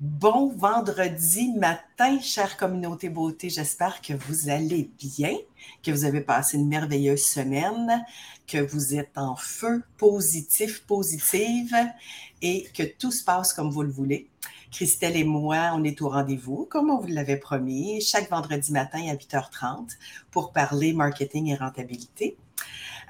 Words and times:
Bon 0.00 0.48
vendredi 0.56 1.52
matin, 1.52 2.18
chère 2.20 2.56
communauté 2.56 3.10
beauté. 3.10 3.50
J'espère 3.50 4.00
que 4.00 4.14
vous 4.14 4.48
allez 4.48 4.90
bien, 4.98 5.36
que 5.82 5.90
vous 5.90 6.06
avez 6.06 6.22
passé 6.22 6.56
une 6.56 6.68
merveilleuse 6.68 7.22
semaine, 7.22 8.02
que 8.46 8.56
vous 8.56 8.94
êtes 8.94 9.18
en 9.18 9.36
feu 9.36 9.82
positif, 9.98 10.86
positive 10.86 11.76
et 12.40 12.66
que 12.72 12.82
tout 12.82 13.10
se 13.10 13.22
passe 13.22 13.52
comme 13.52 13.68
vous 13.68 13.82
le 13.82 13.90
voulez. 13.90 14.30
Christelle 14.72 15.18
et 15.18 15.24
moi, 15.24 15.72
on 15.74 15.84
est 15.84 16.00
au 16.00 16.08
rendez-vous, 16.08 16.66
comme 16.70 16.88
on 16.88 16.98
vous 16.98 17.08
l'avait 17.08 17.36
promis, 17.36 18.00
chaque 18.00 18.30
vendredi 18.30 18.72
matin 18.72 19.06
à 19.06 19.16
8h30 19.16 19.98
pour 20.30 20.54
parler 20.54 20.94
marketing 20.94 21.48
et 21.48 21.56
rentabilité. 21.56 22.38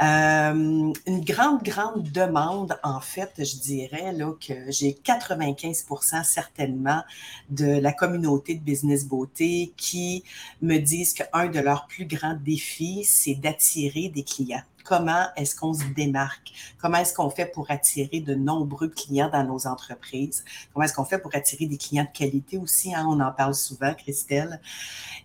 Euh, 0.03 0.93
une 1.07 1.25
grande, 1.25 1.63
grande 1.63 2.11
demande, 2.11 2.79
en 2.83 3.01
fait, 3.01 3.33
je 3.39 3.57
dirais 3.57 4.15
que 4.41 4.55
j'ai 4.71 4.93
95% 5.05 6.25
certainement 6.25 7.03
de 7.51 7.67
la 7.67 7.93
communauté 7.93 8.55
de 8.55 8.61
Business 8.61 9.05
Beauté 9.05 9.73
qui 9.77 10.25
me 10.63 10.79
disent 10.79 11.13
qu'un 11.13 11.49
de 11.49 11.61
leurs 11.61 11.87
plus 11.87 12.07
grands 12.07 12.39
défis, 12.41 13.05
c'est 13.05 13.35
d'attirer 13.35 14.09
des 14.09 14.23
clients 14.23 14.63
comment 14.85 15.27
est-ce 15.37 15.55
qu'on 15.55 15.75
se 15.75 15.85
démarque, 15.85 16.53
comment 16.81 16.99
est-ce 16.99 17.15
qu'on 17.15 17.31
fait 17.31 17.47
pour 17.47 17.71
attirer 17.71 18.21
de 18.21 18.35
nombreux 18.35 18.89
clients 18.89 19.31
dans 19.31 19.45
nos 19.45 19.67
entreprises, 19.67 20.45
comment 20.73 20.85
est-ce 20.85 20.95
qu'on 20.95 21.05
fait 21.05 21.19
pour 21.19 21.35
attirer 21.35 21.67
des 21.67 21.77
clients 21.77 22.05
de 22.05 22.17
qualité 22.17 22.59
aussi, 22.59 22.95
hein? 22.95 23.07
on 23.09 23.21
en 23.21 23.33
parle 23.33 23.55
souvent, 23.55 23.95
Christelle. 23.95 24.61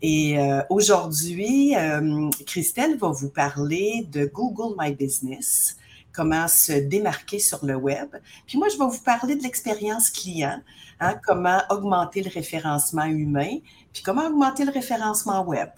Et 0.02 0.40
euh, 0.40 0.62
aujourd'hui, 0.70 1.76
euh, 1.76 2.30
Christelle 2.46 2.98
va 2.98 3.10
vous 3.10 3.30
parler 3.30 4.08
de 4.12 4.26
Google 4.26 4.76
My 4.78 4.94
Business 4.94 5.78
comment 6.16 6.48
se 6.48 6.72
démarquer 6.72 7.40
sur 7.40 7.66
le 7.66 7.76
web. 7.76 8.08
Puis 8.48 8.58
moi, 8.58 8.70
je 8.70 8.78
vais 8.78 8.86
vous 8.86 9.04
parler 9.04 9.36
de 9.36 9.44
l'expérience 9.44 10.10
client, 10.10 10.62
hein, 11.00 11.16
comment 11.26 11.62
augmenter 11.70 12.24
le 12.24 12.30
référencement 12.30 13.04
humain, 13.04 13.58
puis 13.94 14.02
comment 14.02 14.26
augmenter 14.28 14.64
le 14.64 14.72
référencement 14.72 15.44
web. 15.44 15.70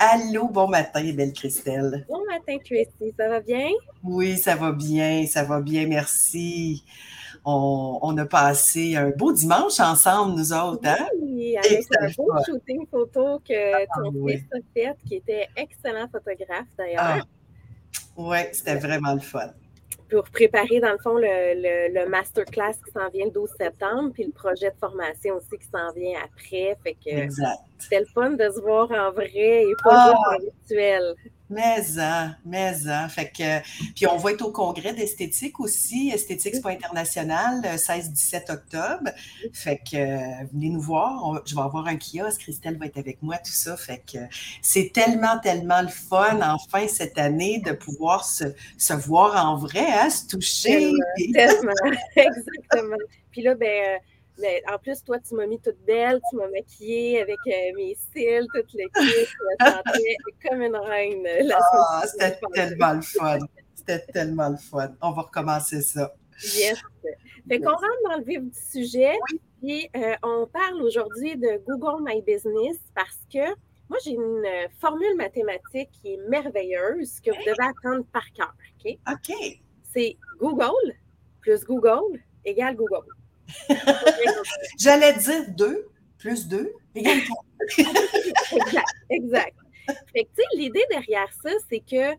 Allô, 0.00 0.48
bon 0.48 0.68
matin, 0.68 1.12
belle 1.12 1.32
Christelle. 1.32 2.06
Bon 2.08 2.24
matin, 2.24 2.56
Christy, 2.64 3.12
ça 3.18 3.28
va 3.28 3.40
bien? 3.40 3.70
Oui, 4.04 4.36
ça 4.36 4.54
va 4.54 4.70
bien, 4.70 5.26
ça 5.26 5.42
va 5.42 5.60
bien, 5.60 5.88
merci. 5.88 6.84
On, 7.44 8.16
a 8.16 8.24
passé 8.26 8.94
un 8.94 9.10
beau 9.10 9.32
dimanche 9.32 9.80
ensemble, 9.80 10.36
nous 10.36 10.52
autres. 10.52 10.86
Hein? 10.86 11.08
Oui, 11.20 11.56
avec 11.56 11.84
un 12.00 12.06
beau 12.16 12.30
shooting 12.46 12.86
photo 12.86 13.40
que 13.40 13.74
ah, 13.74 13.86
ton 13.96 14.12
fils 14.24 14.44
a 14.52 14.58
fait, 14.72 14.96
qui 15.04 15.16
était 15.16 15.48
excellent 15.56 16.06
photographe 16.12 16.68
d'ailleurs. 16.76 17.02
Ah, 17.02 17.20
oui, 18.16 18.38
c'était 18.52 18.76
vraiment 18.76 19.14
le 19.14 19.20
fun 19.20 19.50
pour 20.10 20.24
préparer, 20.30 20.80
dans 20.80 20.92
le 20.92 20.98
fond, 20.98 21.18
le, 21.18 21.92
le, 21.92 22.08
masterclass 22.08 22.72
qui 22.82 22.90
s'en 22.92 23.10
vient 23.10 23.26
le 23.26 23.30
12 23.30 23.50
septembre, 23.58 24.10
puis 24.14 24.24
le 24.24 24.32
projet 24.32 24.70
de 24.70 24.76
formation 24.80 25.34
aussi 25.34 25.58
qui 25.58 25.66
s'en 25.66 25.92
vient 25.92 26.18
après. 26.24 26.76
Fait 26.82 26.94
que 26.94 27.28
c'était 27.78 28.00
le 28.00 28.06
fun 28.06 28.30
de 28.30 28.48
se 28.50 28.60
voir 28.60 28.90
en 28.90 29.12
vrai 29.12 29.62
et 29.62 29.74
pas 29.84 30.12
ah! 30.12 30.34
en 30.34 30.38
virtuel. 30.38 31.14
Mais, 31.50 31.98
hein, 31.98 32.36
mais, 32.44 32.74
hein. 32.88 33.08
Fait 33.08 33.30
que, 33.30 33.60
puis 33.94 34.06
on 34.06 34.18
va 34.18 34.32
être 34.32 34.42
au 34.42 34.52
congrès 34.52 34.92
d'esthétique 34.92 35.60
aussi, 35.60 36.10
Esthétique 36.10 36.56
International, 36.62 37.62
16-17 37.62 38.52
octobre. 38.52 39.10
Fait 39.54 39.78
que 39.78 40.44
venez 40.52 40.68
nous 40.68 40.80
voir. 40.80 41.42
je 41.46 41.54
vais 41.54 41.62
avoir 41.62 41.86
un 41.86 41.96
kiosque, 41.96 42.42
Christelle 42.42 42.76
va 42.76 42.86
être 42.86 42.98
avec 42.98 43.22
moi, 43.22 43.38
tout 43.38 43.52
ça. 43.52 43.76
Fait 43.78 44.02
que 44.12 44.18
c'est 44.60 44.92
tellement, 44.92 45.38
tellement 45.38 45.80
le 45.80 45.88
fun, 45.88 46.38
enfin, 46.42 46.86
cette 46.86 47.16
année, 47.16 47.62
de 47.64 47.72
pouvoir 47.72 48.26
se, 48.26 48.44
se 48.76 48.92
voir 48.92 49.42
en 49.46 49.56
vrai, 49.56 49.86
hein, 49.86 50.10
se 50.10 50.26
toucher. 50.26 50.92
Tellement, 51.32 51.72
exactement. 52.16 52.96
Puis 53.30 53.40
là, 53.40 53.54
ben, 53.54 54.00
mais 54.38 54.62
en 54.72 54.78
plus, 54.78 55.02
toi, 55.02 55.18
tu 55.18 55.34
m'as 55.34 55.46
mis 55.46 55.60
toute 55.60 55.78
belle, 55.86 56.20
tu 56.30 56.36
m'as 56.36 56.48
maquillée 56.48 57.20
avec 57.20 57.38
euh, 57.46 57.76
mes 57.76 57.96
cils, 58.12 58.46
toute 58.54 58.72
l'équipe. 58.72 58.92
Je 58.96 59.66
me 59.66 59.70
sentais 59.70 60.16
comme 60.48 60.62
une 60.62 60.76
reine. 60.76 61.26
ah, 61.54 62.02
c'était 62.06 62.38
tellement 62.54 62.94
le 62.94 63.02
fun. 63.02 63.38
C'était 63.74 64.06
tellement 64.12 64.48
le 64.50 64.56
fun. 64.56 64.92
On 65.00 65.12
va 65.12 65.22
recommencer 65.22 65.82
ça. 65.82 66.14
Yes. 66.56 66.80
Fait 67.48 67.60
qu'on 67.60 67.70
rentre 67.70 68.02
dans 68.08 68.16
le 68.18 68.24
vif 68.24 68.42
du 68.42 68.60
sujet. 68.60 69.16
Et 69.62 69.90
euh, 69.96 70.14
on 70.22 70.46
parle 70.46 70.80
aujourd'hui 70.82 71.36
de 71.36 71.60
Google 71.66 72.04
My 72.04 72.22
Business 72.22 72.78
parce 72.94 73.18
que 73.32 73.44
moi, 73.88 73.98
j'ai 74.04 74.12
une 74.12 74.44
euh, 74.46 74.68
formule 74.80 75.16
mathématique 75.16 75.88
qui 75.90 76.12
est 76.14 76.28
merveilleuse 76.28 77.20
que 77.20 77.30
vous 77.30 77.42
devez 77.44 77.68
apprendre 77.68 78.04
par 78.12 78.30
cœur. 78.32 78.54
OK? 78.84 78.98
OK. 79.10 79.34
C'est 79.92 80.16
Google 80.38 80.94
plus 81.40 81.64
Google 81.64 82.20
égale 82.44 82.76
Google. 82.76 83.06
J'allais 84.78 85.14
dire 85.14 85.44
2 85.56 85.88
plus 86.18 86.48
2 86.48 86.72
égale 86.94 87.20
3. 87.22 87.44
exact, 88.50 88.86
exact. 89.10 89.56
l'idée 90.54 90.84
derrière 90.90 91.28
ça, 91.42 91.50
c'est 91.70 91.80
que 91.80 92.16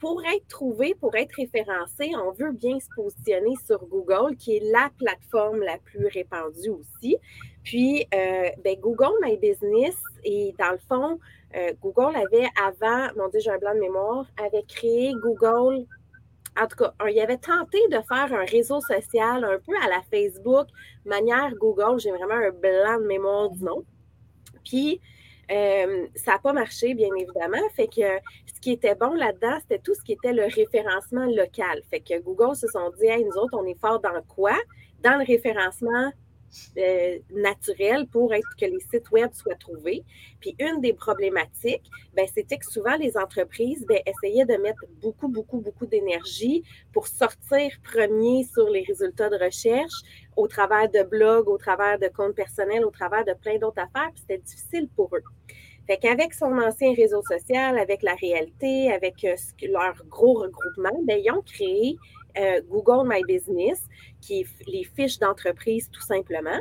pour 0.00 0.22
être 0.24 0.48
trouvé, 0.48 0.94
pour 0.94 1.14
être 1.14 1.34
référencé, 1.36 2.12
on 2.16 2.32
veut 2.32 2.52
bien 2.52 2.80
se 2.80 2.86
positionner 2.96 3.54
sur 3.66 3.84
Google, 3.84 4.34
qui 4.36 4.56
est 4.56 4.72
la 4.72 4.90
plateforme 4.98 5.60
la 5.60 5.76
plus 5.76 6.06
répandue 6.06 6.70
aussi. 6.70 7.18
Puis, 7.62 8.06
euh, 8.14 8.48
ben, 8.64 8.76
Google 8.80 9.12
My 9.22 9.36
Business, 9.36 9.96
et 10.24 10.54
dans 10.58 10.72
le 10.72 10.78
fond, 10.88 11.18
euh, 11.54 11.72
Google 11.82 12.16
avait 12.16 12.48
avant, 12.64 13.12
mon 13.16 13.28
Dieu, 13.28 13.40
j'ai 13.40 13.50
un 13.50 13.58
blanc 13.58 13.74
de 13.74 13.80
mémoire, 13.80 14.26
avait 14.42 14.64
créé 14.66 15.12
Google 15.22 15.84
en 16.60 16.66
tout 16.66 16.76
cas, 16.76 16.92
il 17.08 17.18
avait 17.20 17.38
tenté 17.38 17.78
de 17.88 17.98
faire 18.06 18.32
un 18.32 18.44
réseau 18.44 18.80
social 18.80 19.44
un 19.44 19.58
peu 19.58 19.72
à 19.82 19.88
la 19.88 20.02
Facebook, 20.10 20.66
manière 21.06 21.54
Google. 21.54 21.98
J'ai 21.98 22.10
vraiment 22.10 22.34
un 22.34 22.50
blanc 22.50 23.00
de 23.00 23.06
mémoire 23.06 23.50
du 23.50 23.64
nom. 23.64 23.84
Puis, 24.64 25.00
euh, 25.50 26.06
ça 26.14 26.32
n'a 26.32 26.38
pas 26.38 26.52
marché, 26.52 26.94
bien 26.94 27.08
évidemment. 27.16 27.66
Fait 27.74 27.88
que 27.88 28.02
ce 28.54 28.60
qui 28.60 28.72
était 28.72 28.94
bon 28.94 29.14
là-dedans, 29.14 29.58
c'était 29.60 29.78
tout 29.78 29.94
ce 29.94 30.02
qui 30.02 30.12
était 30.12 30.32
le 30.32 30.44
référencement 30.44 31.26
local. 31.26 31.82
Fait 31.88 32.00
que 32.00 32.20
Google 32.20 32.54
se 32.54 32.68
sont 32.68 32.90
dit, 32.98 33.06
hey, 33.06 33.24
nous 33.24 33.36
autres, 33.38 33.56
on 33.58 33.64
est 33.64 33.80
fort 33.80 34.00
dans 34.00 34.22
quoi? 34.28 34.56
Dans 35.02 35.18
le 35.18 35.24
référencement 35.24 36.12
euh, 36.76 37.18
naturel 37.30 38.06
pour 38.06 38.34
être 38.34 38.48
que 38.58 38.66
les 38.66 38.80
sites 38.80 39.10
web 39.10 39.32
soient 39.32 39.54
trouvés. 39.54 40.04
Puis 40.40 40.56
une 40.58 40.80
des 40.80 40.92
problématiques, 40.92 41.88
ben, 42.14 42.26
c'était 42.34 42.58
que 42.58 42.66
souvent 42.66 42.96
les 42.96 43.16
entreprises 43.16 43.84
ben, 43.86 44.00
essayaient 44.06 44.46
de 44.46 44.56
mettre 44.56 44.84
beaucoup, 45.00 45.28
beaucoup, 45.28 45.60
beaucoup 45.60 45.86
d'énergie 45.86 46.62
pour 46.92 47.06
sortir 47.06 47.70
premier 47.82 48.44
sur 48.44 48.68
les 48.68 48.82
résultats 48.82 49.28
de 49.28 49.36
recherche 49.36 50.02
au 50.36 50.46
travers 50.48 50.90
de 50.90 51.02
blogs, 51.02 51.48
au 51.48 51.58
travers 51.58 51.98
de 51.98 52.08
comptes 52.08 52.34
personnels, 52.34 52.84
au 52.84 52.90
travers 52.90 53.24
de 53.24 53.34
plein 53.34 53.58
d'autres 53.58 53.82
affaires. 53.82 54.10
Puis 54.12 54.22
c'était 54.22 54.38
difficile 54.38 54.88
pour 54.96 55.14
eux. 55.14 55.22
Fait 55.86 55.98
qu'avec 55.98 56.34
son 56.34 56.56
ancien 56.58 56.94
réseau 56.94 57.22
social, 57.22 57.76
avec 57.78 58.02
la 58.02 58.14
réalité, 58.14 58.92
avec 58.92 59.24
euh, 59.24 59.34
leur 59.62 59.94
gros 60.08 60.34
regroupement, 60.34 61.02
ben, 61.04 61.20
ils 61.22 61.30
ont 61.32 61.42
créé 61.42 61.96
euh, 62.38 62.60
Google 62.68 63.08
My 63.08 63.22
Business, 63.26 63.86
qui 64.20 64.40
est 64.40 64.46
les 64.66 64.84
fiches 64.84 65.18
d'entreprise 65.18 65.88
tout 65.90 66.02
simplement. 66.02 66.60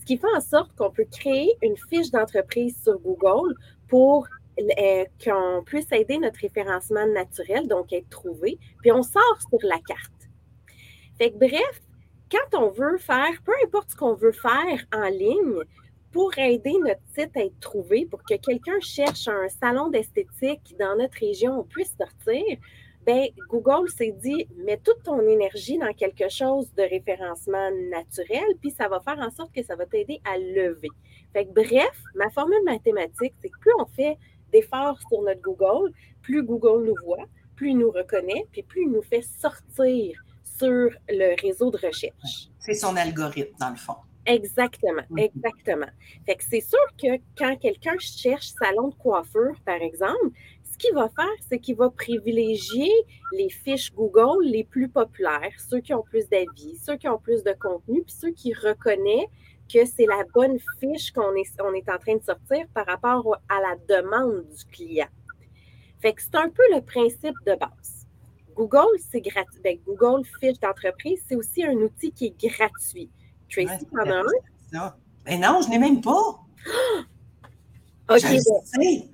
Ce 0.00 0.04
qui 0.04 0.16
fait 0.16 0.34
en 0.36 0.40
sorte 0.40 0.74
qu'on 0.76 0.90
peut 0.90 1.06
créer 1.10 1.52
une 1.62 1.76
fiche 1.88 2.10
d'entreprise 2.10 2.76
sur 2.82 2.98
Google 2.98 3.54
pour 3.88 4.26
euh, 4.58 5.04
qu'on 5.24 5.62
puisse 5.64 5.90
aider 5.92 6.18
notre 6.18 6.40
référencement 6.40 7.06
naturel, 7.06 7.68
donc 7.68 7.92
être 7.92 8.08
trouvé, 8.10 8.58
puis 8.80 8.92
on 8.92 9.02
sort 9.02 9.38
sur 9.48 9.60
la 9.62 9.78
carte. 9.78 10.28
Fait 11.18 11.30
bref, 11.30 11.80
quand 12.30 12.58
on 12.58 12.70
veut 12.70 12.98
faire, 12.98 13.32
peu 13.44 13.52
importe 13.64 13.92
ce 13.92 13.96
qu'on 13.96 14.14
veut 14.14 14.32
faire 14.32 14.84
en 14.92 15.08
ligne, 15.08 15.64
pour 16.12 16.36
aider 16.36 16.74
notre 16.84 17.00
site 17.16 17.34
à 17.36 17.44
être 17.44 17.58
trouvé, 17.60 18.06
pour 18.06 18.22
que 18.22 18.34
quelqu'un 18.34 18.78
cherche 18.80 19.28
un 19.28 19.48
salon 19.48 19.88
d'esthétique 19.88 20.76
dans 20.78 20.96
notre 20.96 21.18
région, 21.18 21.60
on 21.60 21.64
puisse 21.64 21.94
sortir, 21.98 22.58
ben, 23.06 23.26
Google 23.48 23.88
s'est 23.88 24.14
dit, 24.22 24.46
mets 24.56 24.78
toute 24.78 25.02
ton 25.02 25.20
énergie 25.20 25.78
dans 25.78 25.92
quelque 25.92 26.28
chose 26.28 26.72
de 26.74 26.82
référencement 26.82 27.70
naturel, 27.90 28.44
puis 28.60 28.70
ça 28.70 28.88
va 28.88 29.00
faire 29.00 29.18
en 29.18 29.30
sorte 29.30 29.52
que 29.52 29.62
ça 29.62 29.74
va 29.76 29.86
t'aider 29.86 30.20
à 30.24 30.38
lever. 30.38 30.90
Fait 31.32 31.44
bref, 31.44 32.02
ma 32.14 32.30
formule 32.30 32.62
mathématique, 32.64 33.34
c'est 33.40 33.48
que 33.48 33.58
plus 33.58 33.72
on 33.80 33.86
fait 33.86 34.18
d'efforts 34.52 34.98
sur 35.08 35.22
notre 35.22 35.40
Google, 35.40 35.92
plus 36.20 36.42
Google 36.44 36.86
nous 36.86 36.94
voit, 37.04 37.26
plus 37.56 37.70
il 37.70 37.78
nous 37.78 37.90
reconnaît, 37.90 38.46
puis 38.52 38.62
plus 38.62 38.82
il 38.82 38.90
nous 38.90 39.02
fait 39.02 39.22
sortir 39.22 40.22
sur 40.58 40.90
le 41.08 41.40
réseau 41.40 41.70
de 41.70 41.78
recherche. 41.78 42.50
C'est 42.58 42.74
son 42.74 42.94
algorithme, 42.96 43.56
dans 43.58 43.70
le 43.70 43.76
fond. 43.76 43.96
Exactement, 44.26 45.02
mm-hmm. 45.10 45.30
exactement. 45.34 45.90
Fait 46.26 46.36
que 46.36 46.44
c'est 46.44 46.60
sûr 46.60 46.78
que 47.00 47.20
quand 47.36 47.56
quelqu'un 47.56 47.98
cherche 47.98 48.52
salon 48.58 48.88
de 48.88 48.94
coiffure, 48.94 49.56
par 49.64 49.82
exemple, 49.82 50.30
qu'il 50.82 50.94
va 50.94 51.08
faire, 51.08 51.32
c'est 51.48 51.58
qu'il 51.58 51.76
va 51.76 51.90
privilégier 51.90 52.90
les 53.32 53.48
fiches 53.48 53.92
Google 53.94 54.44
les 54.44 54.64
plus 54.64 54.88
populaires, 54.88 55.52
ceux 55.58 55.80
qui 55.80 55.94
ont 55.94 56.02
plus 56.02 56.28
d'avis, 56.28 56.76
ceux 56.84 56.96
qui 56.96 57.08
ont 57.08 57.18
plus 57.18 57.42
de 57.44 57.54
contenu, 57.58 58.02
puis 58.02 58.14
ceux 58.14 58.32
qui 58.32 58.52
reconnaissent 58.52 59.28
que 59.72 59.84
c'est 59.86 60.06
la 60.06 60.24
bonne 60.34 60.58
fiche 60.80 61.12
qu'on 61.12 61.34
est, 61.34 61.60
on 61.60 61.72
est 61.72 61.88
en 61.88 61.98
train 61.98 62.16
de 62.16 62.22
sortir 62.22 62.66
par 62.74 62.86
rapport 62.86 63.38
à 63.48 63.60
la 63.60 63.76
demande 63.88 64.44
du 64.48 64.64
client. 64.66 65.08
Fait 66.00 66.12
que 66.12 66.20
c'est 66.20 66.34
un 66.34 66.50
peu 66.50 66.62
le 66.74 66.80
principe 66.80 67.36
de 67.46 67.54
base. 67.54 68.06
Google, 68.54 68.98
c'est 69.10 69.20
gratuit. 69.20 69.60
Ben, 69.64 69.78
Google 69.86 70.26
Fiche 70.40 70.58
d'entreprise, 70.60 71.22
c'est 71.26 71.36
aussi 71.36 71.64
un 71.64 71.74
outil 71.74 72.12
qui 72.12 72.26
est 72.26 72.48
gratuit. 72.48 73.08
Tracy, 73.50 73.86
en 73.92 74.10
un? 74.10 74.22
ça. 74.72 74.96
Mais 75.24 75.38
non, 75.38 75.60
je 75.62 75.70
n'ai 75.70 75.78
même 75.78 76.00
pas. 76.00 76.40
OK. 78.16 78.24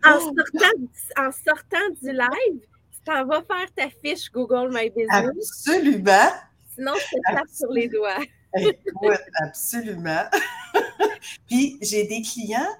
En, 0.05 0.21
sortant, 0.21 0.79
en 1.17 1.31
sortant 1.33 1.89
du 2.03 2.13
live, 2.13 2.61
tu 2.93 3.01
t'en 3.05 3.25
vas 3.27 3.43
faire 3.43 3.73
ta 3.75 3.89
fiche 3.89 4.31
Google 4.33 4.71
My 4.73 4.91
Business. 4.91 5.31
Absolument. 5.71 6.31
Sinon, 6.75 6.93
je 6.95 7.17
te 7.17 7.35
tape 7.35 7.49
sur 7.53 7.71
les 7.73 7.89
doigts. 7.89 8.23
Écoute, 8.57 9.21
absolument. 9.43 10.25
Puis 11.49 11.79
j'ai 11.83 12.07
des 12.07 12.23
clients, 12.23 12.77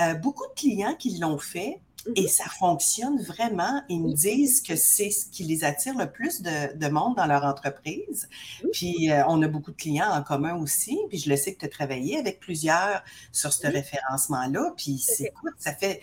euh, 0.00 0.14
beaucoup 0.14 0.46
de 0.48 0.54
clients 0.54 0.94
qui 0.94 1.18
l'ont 1.18 1.38
fait 1.38 1.80
et 2.16 2.22
mhm. 2.22 2.28
ça 2.28 2.44
fonctionne 2.58 3.20
vraiment. 3.22 3.82
Ils 3.88 4.02
me 4.02 4.12
disent 4.12 4.62
que 4.62 4.76
c'est 4.76 5.10
ce 5.10 5.26
qui 5.26 5.44
les 5.44 5.64
attire 5.64 5.96
le 5.96 6.10
plus 6.10 6.42
de, 6.42 6.88
monde 6.88 7.16
dans 7.16 7.26
leur 7.26 7.44
entreprise. 7.44 8.28
Puis 8.72 9.10
euh, 9.10 9.22
on 9.28 9.40
a 9.42 9.48
beaucoup 9.48 9.70
de 9.70 9.76
clients 9.76 10.10
en 10.10 10.22
commun 10.22 10.56
aussi. 10.56 10.98
Puis 11.08 11.18
je 11.18 11.30
le 11.30 11.36
sais 11.36 11.54
que 11.54 11.60
tu 11.60 11.66
as 11.66 11.68
travaillé 11.68 12.18
avec 12.18 12.40
plusieurs 12.40 13.02
sur 13.32 13.52
ce 13.52 13.66
référencement-là. 13.66 14.72
Puis 14.76 15.04
écoute, 15.20 15.54
ça 15.58 15.74
fait 15.74 16.00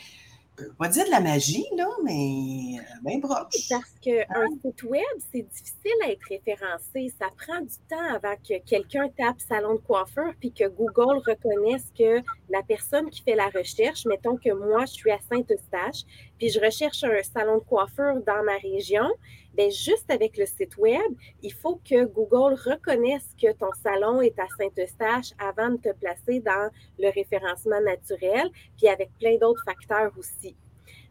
on 0.60 0.84
va 0.84 0.90
dire 0.90 1.06
de 1.06 1.12
la 1.12 1.20
magie, 1.20 1.66
là, 1.76 1.88
mais 2.04 2.80
euh, 2.80 3.00
bien 3.04 3.20
broche. 3.20 3.70
Parce 3.70 3.94
qu'un 4.02 4.24
hein? 4.30 4.48
site 4.64 4.84
web, 4.84 5.04
c'est 5.32 5.44
difficile 5.44 5.98
à 6.04 6.12
être 6.12 6.24
référencé. 6.30 7.14
Ça 7.20 7.28
prend 7.38 7.62
du 7.62 7.76
temps 7.90 8.16
avant 8.16 8.36
que 8.38 8.58
quelqu'un 8.66 9.08
tape 9.18 9.40
salon 9.48 9.76
de 9.76 9.80
coiffeur 9.80 10.34
puis 10.40 10.52
que 10.52 10.68
Google 10.68 11.22
reconnaisse 11.28 11.86
que 11.98 12.22
la 12.50 12.64
personne 12.64 13.10
qui 13.10 13.22
fait 13.22 13.36
la 13.36 13.50
recherche, 13.50 14.06
mettons 14.06 14.38
que 14.38 14.52
moi, 14.52 14.86
je 14.86 14.94
suis 14.94 15.12
à 15.12 15.20
Saint-Eustache, 15.30 16.04
puis 16.38 16.50
je 16.50 16.60
recherche 16.60 17.04
un 17.04 17.24
salon 17.24 17.56
de 17.58 17.64
coiffeur 17.64 18.16
dans 18.22 18.44
ma 18.44 18.58
région, 18.58 19.08
bien, 19.54 19.70
juste 19.70 20.10
avec 20.10 20.38
le 20.38 20.46
site 20.46 20.78
web, 20.78 21.12
il 21.42 21.54
faut 21.54 21.82
que 21.84 22.06
Google 22.06 22.60
reconnaisse 22.66 23.36
que 23.42 23.52
ton 23.54 23.72
salon 23.84 24.22
est 24.22 24.38
à 24.40 24.48
Saint-Eustache 24.58 25.34
avant 25.40 25.72
de 25.72 25.78
te 25.78 25.94
placer 25.94 26.40
dans 26.40 26.70
le 27.00 27.10
référencement 27.10 27.82
naturel, 27.82 28.50
puis 28.78 28.88
avec 28.88 29.10
plein 29.20 29.38
d'autres 29.38 29.64
facteurs 29.66 30.12
aussi. 30.18 30.56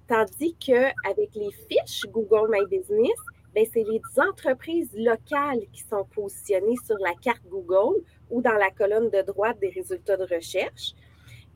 Tandis 0.09 0.55
qu'avec 0.55 1.35
les 1.35 1.51
fiches 1.69 2.07
Google 2.13 2.49
My 2.51 2.65
Business, 2.67 3.19
bien, 3.53 3.65
c'est 3.73 3.83
les 3.83 4.01
entreprises 4.17 4.91
locales 4.95 5.67
qui 5.73 5.83
sont 5.83 6.05
positionnées 6.15 6.77
sur 6.85 6.97
la 6.99 7.13
carte 7.15 7.43
Google 7.49 8.05
ou 8.31 8.41
dans 8.41 8.53
la 8.53 8.71
colonne 8.71 9.11
de 9.11 9.23
droite 9.23 9.59
des 9.61 9.71
résultats 9.71 10.17
de 10.17 10.27
recherche. 10.33 10.95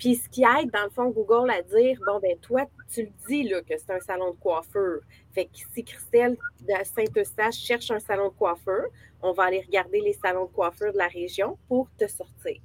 Puis 0.01 0.17
ce 0.17 0.31
qui 0.31 0.43
aide, 0.43 0.71
dans 0.73 0.85
le 0.85 0.91
fond, 0.91 1.11
Google 1.11 1.51
à 1.51 1.61
dire, 1.61 2.01
bon, 2.07 2.19
ben 2.21 2.35
toi, 2.39 2.65
tu 2.91 3.03
le 3.03 3.11
dis 3.29 3.43
là, 3.43 3.61
que 3.61 3.77
c'est 3.77 3.93
un 3.93 4.01
salon 4.01 4.31
de 4.31 4.37
coiffeur. 4.37 5.01
Fait 5.35 5.45
que 5.45 5.59
si 5.75 5.85
Christelle 5.85 6.39
de 6.63 6.73
Saint-Eustache 6.85 7.57
cherche 7.57 7.91
un 7.91 8.01
salon 8.01 8.29
de 8.29 8.35
coiffeur, 8.35 8.87
on 9.23 9.33
va 9.33 9.45
aller 9.45 9.61
regarder 9.61 10.01
les 10.01 10.15
salons 10.15 10.47
de 10.47 10.53
coiffeur 10.53 10.95
de 10.95 10.99
la 10.99 11.09
région 11.09 11.59
pour 11.69 11.87
te 11.99 12.07
sortir. 12.07 12.63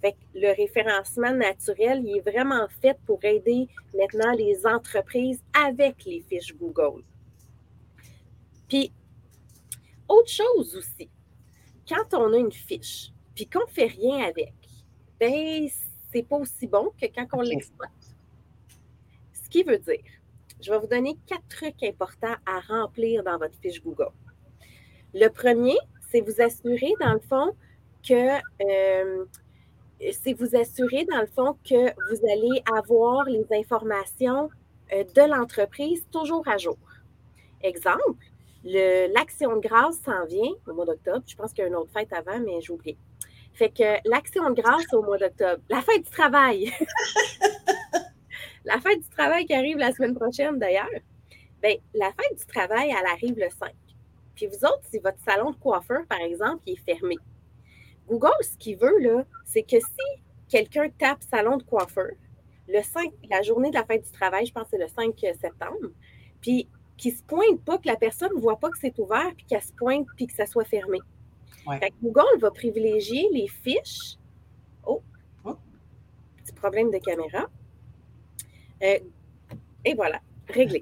Fait 0.00 0.14
que 0.14 0.16
le 0.34 0.48
référencement 0.56 1.32
naturel, 1.32 2.02
il 2.04 2.16
est 2.16 2.28
vraiment 2.28 2.66
fait 2.80 2.98
pour 3.06 3.24
aider 3.24 3.68
maintenant 3.96 4.32
les 4.32 4.66
entreprises 4.66 5.40
avec 5.54 6.04
les 6.04 6.20
fiches 6.22 6.56
Google. 6.56 7.04
Puis, 8.68 8.92
autre 10.08 10.30
chose 10.30 10.74
aussi, 10.74 11.08
quand 11.88 12.12
on 12.18 12.32
a 12.32 12.38
une 12.38 12.50
fiche, 12.50 13.12
puis 13.36 13.46
qu'on 13.46 13.60
ne 13.60 13.72
fait 13.72 13.86
rien 13.86 14.24
avec, 14.24 14.54
ben 15.20 15.68
c'est 16.12 16.22
pas 16.22 16.36
aussi 16.36 16.66
bon 16.66 16.92
que 17.00 17.06
quand 17.06 17.26
on 17.32 17.40
l'exploite. 17.40 17.90
Ce 19.32 19.48
qui 19.48 19.62
veut 19.62 19.78
dire, 19.78 20.02
je 20.60 20.70
vais 20.70 20.78
vous 20.78 20.86
donner 20.86 21.16
quatre 21.26 21.46
trucs 21.48 21.82
importants 21.82 22.36
à 22.46 22.60
remplir 22.60 23.22
dans 23.24 23.38
votre 23.38 23.54
fiche 23.60 23.82
Google. 23.82 24.12
Le 25.14 25.28
premier, 25.28 25.76
c'est 26.10 26.20
vous 26.20 26.40
assurer, 26.40 26.92
dans 27.00 27.12
le 27.12 27.20
fond, 27.20 27.52
que 28.06 28.38
euh, 28.64 29.24
c'est 30.12 30.32
vous 30.32 30.56
assurer, 30.56 31.04
dans 31.04 31.20
le 31.20 31.26
fond, 31.26 31.56
que 31.64 31.90
vous 32.10 32.26
allez 32.30 32.62
avoir 32.76 33.24
les 33.24 33.46
informations 33.52 34.50
euh, 34.92 35.04
de 35.04 35.22
l'entreprise 35.22 36.06
toujours 36.10 36.46
à 36.48 36.58
jour. 36.58 36.78
Exemple, 37.62 38.24
l'action 38.64 39.56
de 39.56 39.60
grâce 39.60 39.98
s'en 40.00 40.24
vient 40.26 40.52
au 40.66 40.74
mois 40.74 40.86
d'octobre. 40.86 41.22
Je 41.26 41.36
pense 41.36 41.52
qu'il 41.52 41.62
y 41.62 41.64
a 41.64 41.68
une 41.68 41.76
autre 41.76 41.92
fête 41.92 42.12
avant, 42.12 42.38
mais 42.40 42.60
j'ai 42.60 42.72
oublié. 42.72 42.96
Fait 43.54 43.70
que 43.70 44.08
l'action 44.08 44.48
de 44.50 44.60
grâce 44.60 44.92
au 44.92 45.02
mois 45.02 45.18
d'octobre, 45.18 45.62
la 45.68 45.82
fête 45.82 46.04
du 46.04 46.10
travail. 46.10 46.72
la 48.64 48.80
fête 48.80 49.00
du 49.00 49.08
travail 49.10 49.44
qui 49.46 49.54
arrive 49.54 49.76
la 49.76 49.92
semaine 49.92 50.14
prochaine 50.14 50.58
d'ailleurs. 50.58 50.88
Bien, 51.62 51.76
la 51.94 52.12
fête 52.12 52.38
du 52.38 52.46
travail, 52.46 52.90
elle 52.90 53.06
arrive 53.06 53.38
le 53.38 53.48
5. 53.50 53.72
Puis 54.34 54.46
vous 54.46 54.64
autres, 54.64 54.82
si 54.90 54.98
votre 54.98 55.20
salon 55.24 55.50
de 55.50 55.56
coiffeur, 55.56 56.04
par 56.08 56.20
exemple, 56.20 56.62
est 56.66 56.76
fermé, 56.76 57.16
Google, 58.08 58.30
ce 58.40 58.56
qu'il 58.58 58.76
veut, 58.76 58.98
là, 58.98 59.24
c'est 59.44 59.62
que 59.62 59.78
si 59.78 60.22
quelqu'un 60.48 60.88
tape 60.98 61.22
salon 61.22 61.56
de 61.56 61.62
coiffeur, 61.62 62.10
le 62.68 62.82
5, 62.82 63.12
la 63.30 63.42
journée 63.42 63.70
de 63.70 63.74
la 63.74 63.84
fête 63.84 64.04
du 64.04 64.10
travail, 64.10 64.46
je 64.46 64.52
pense 64.52 64.64
que 64.64 64.70
c'est 64.72 64.78
le 64.78 64.88
5 64.88 65.14
septembre, 65.40 65.90
puis 66.40 66.68
qu'il 66.96 67.12
ne 67.12 67.18
se 67.18 67.22
pointe 67.22 67.64
pas, 67.64 67.78
que 67.78 67.86
la 67.86 67.96
personne 67.96 68.34
ne 68.34 68.40
voit 68.40 68.58
pas 68.58 68.70
que 68.70 68.78
c'est 68.78 68.98
ouvert, 68.98 69.32
puis 69.36 69.46
qu'elle 69.46 69.62
se 69.62 69.72
pointe, 69.72 70.06
puis 70.16 70.26
que 70.26 70.34
ça 70.34 70.46
soit 70.46 70.64
fermé. 70.64 70.98
Google 72.02 72.38
va 72.40 72.50
privilégier 72.50 73.28
les 73.32 73.48
fiches. 73.48 74.16
Oh, 74.84 75.02
oh. 75.44 75.56
petit 76.42 76.52
problème 76.52 76.90
de 76.90 76.98
caméra. 76.98 77.48
Euh, 78.82 78.98
et 79.84 79.94
voilà, 79.94 80.20
réglé. 80.48 80.80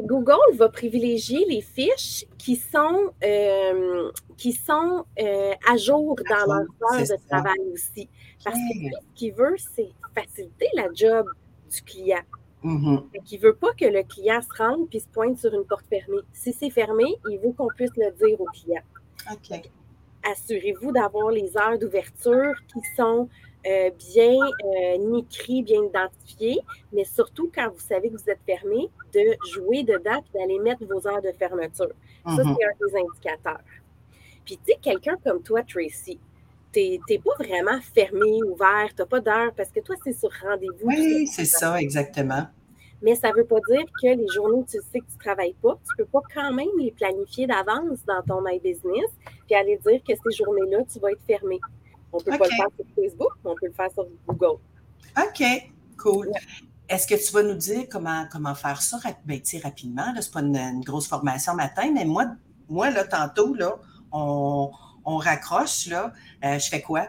Google 0.00 0.56
va 0.56 0.68
privilégier 0.68 1.44
les 1.48 1.60
fiches 1.60 2.24
qui 2.38 2.56
sont, 2.56 3.12
euh, 3.22 4.10
qui 4.36 4.52
sont 4.52 5.04
euh, 5.20 5.52
à 5.68 5.76
jour 5.76 6.16
dans 6.28 6.46
leur 6.46 6.92
heure 6.92 7.00
de 7.00 7.28
travail 7.28 7.60
aussi. 7.72 8.08
Parce 8.42 8.56
que 8.56 8.88
ce 8.90 9.14
qu'il 9.14 9.34
veut, 9.34 9.56
c'est 9.56 9.90
faciliter 10.14 10.68
la 10.74 10.88
job 10.92 11.26
du 11.70 11.82
client. 11.82 12.22
Mm 12.62 12.98
Il 13.30 13.38
ne 13.38 13.42
veut 13.42 13.54
pas 13.54 13.72
que 13.74 13.84
le 13.84 14.02
client 14.02 14.40
se 14.40 14.62
rende 14.62 14.88
puis 14.88 15.00
se 15.00 15.08
pointe 15.08 15.38
sur 15.38 15.52
une 15.52 15.64
porte 15.64 15.86
fermée. 15.86 16.22
Si 16.32 16.52
c'est 16.52 16.70
fermé, 16.70 17.04
il 17.30 17.38
veut 17.38 17.52
qu'on 17.52 17.68
puisse 17.68 17.92
le 17.96 18.10
dire 18.12 18.40
au 18.40 18.46
client. 18.46 18.82
Assurez-vous 20.30 20.92
d'avoir 20.92 21.30
les 21.30 21.56
heures 21.56 21.78
d'ouverture 21.78 22.54
qui 22.72 22.80
sont 22.96 23.28
euh, 23.66 23.90
bien 24.12 24.34
euh, 24.34 25.18
écrites, 25.18 25.64
bien 25.64 25.84
identifiées, 25.84 26.60
mais 26.92 27.04
surtout 27.04 27.50
quand 27.54 27.70
vous 27.70 27.80
savez 27.80 28.10
que 28.10 28.16
vous 28.16 28.30
êtes 28.30 28.40
fermé, 28.44 28.90
de 29.12 29.36
jouer 29.52 29.82
dedans 29.82 30.22
et 30.34 30.38
d'aller 30.38 30.58
mettre 30.58 30.84
vos 30.84 31.06
heures 31.06 31.22
de 31.22 31.32
fermeture. 31.38 31.92
Ça, 32.26 32.36
c'est 32.36 32.42
mm-hmm. 32.42 32.50
un 32.50 32.86
des 32.86 32.96
indicateurs. 32.98 33.64
Puis, 34.44 34.58
tu 34.58 34.72
sais, 34.72 34.78
quelqu'un 34.82 35.16
comme 35.24 35.42
toi, 35.42 35.62
Tracy, 35.62 36.18
tu 36.72 36.80
n'es 36.80 37.18
pas 37.18 37.34
vraiment 37.38 37.80
fermé, 37.94 38.42
ouvert, 38.42 38.88
tu 38.94 39.00
n'as 39.00 39.06
pas 39.06 39.20
d'heure 39.20 39.52
parce 39.56 39.70
que 39.70 39.80
toi, 39.80 39.96
c'est 40.04 40.12
sur 40.12 40.30
rendez-vous. 40.42 40.86
Oui, 40.86 41.26
c'est 41.26 41.46
ça, 41.46 41.80
exactement 41.80 42.46
mais 43.02 43.14
ça 43.14 43.30
ne 43.30 43.34
veut 43.36 43.44
pas 43.44 43.60
dire 43.68 43.84
que 44.00 44.06
les 44.06 44.28
journées 44.28 44.56
où 44.56 44.64
tu 44.64 44.78
sais 44.78 45.00
que 45.00 45.06
tu 45.06 45.16
ne 45.16 45.20
travailles 45.20 45.56
pas, 45.62 45.78
tu 45.84 45.92
ne 45.98 46.04
peux 46.04 46.10
pas 46.10 46.20
quand 46.34 46.52
même 46.52 46.68
les 46.78 46.90
planifier 46.92 47.46
d'avance 47.46 47.98
dans 48.06 48.22
ton 48.26 48.40
My 48.42 48.58
Business, 48.58 49.10
puis 49.46 49.54
aller 49.54 49.78
dire 49.86 50.00
que 50.06 50.14
ces 50.14 50.36
journées-là, 50.36 50.78
tu 50.90 50.98
vas 51.00 51.10
être 51.12 51.22
fermé. 51.26 51.58
On 52.12 52.18
ne 52.18 52.22
peut 52.22 52.38
pas 52.38 52.44
le 52.44 52.56
faire 52.56 52.68
sur 52.76 52.86
Facebook, 52.94 53.32
mais 53.44 53.50
on 53.50 53.54
peut 53.54 53.66
le 53.66 53.72
faire 53.72 53.90
sur 53.92 54.06
Google. 54.26 54.60
OK, 55.16 55.44
cool. 55.98 56.30
Est-ce 56.88 57.06
que 57.06 57.14
tu 57.14 57.32
vas 57.32 57.42
nous 57.42 57.54
dire 57.54 57.84
comment, 57.90 58.26
comment 58.30 58.54
faire 58.54 58.80
ça 58.80 58.98
ben, 59.24 59.40
rapidement? 59.62 60.14
Ce 60.20 60.26
n'est 60.26 60.32
pas 60.32 60.40
une, 60.40 60.80
grosse 60.82 61.08
formation 61.08 61.54
matin, 61.54 61.90
mais 61.92 62.04
moi, 62.04 62.26
moi 62.68 62.90
là, 62.90 63.04
tantôt, 63.04 63.54
là, 63.54 63.76
on, 64.12 64.70
on 65.04 65.16
raccroche, 65.16 65.86
là, 65.86 66.12
euh, 66.44 66.58
je 66.58 66.68
fais 66.68 66.82
quoi? 66.82 67.08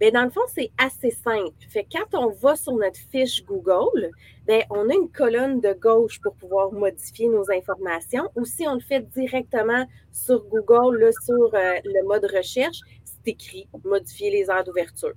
Bien, 0.00 0.12
dans 0.12 0.24
le 0.24 0.30
fond, 0.30 0.40
c'est 0.48 0.70
assez 0.78 1.10
simple. 1.10 1.52
Fait 1.68 1.86
quand 1.92 2.18
on 2.18 2.30
va 2.30 2.56
sur 2.56 2.72
notre 2.72 2.98
fiche 2.98 3.44
Google, 3.44 4.10
bien, 4.46 4.62
on 4.70 4.88
a 4.88 4.94
une 4.94 5.10
colonne 5.10 5.60
de 5.60 5.74
gauche 5.74 6.18
pour 6.22 6.34
pouvoir 6.36 6.72
modifier 6.72 7.28
nos 7.28 7.50
informations. 7.50 8.30
Ou 8.34 8.46
si 8.46 8.66
on 8.66 8.76
le 8.76 8.80
fait 8.80 9.06
directement 9.10 9.86
sur 10.10 10.42
Google, 10.46 11.10
sur 11.22 11.54
euh, 11.54 11.74
le 11.84 12.06
mode 12.06 12.24
recherche, 12.34 12.78
c'est 13.04 13.32
écrit 13.32 13.68
modifier 13.84 14.30
les 14.30 14.48
heures 14.48 14.64
d'ouverture. 14.64 15.12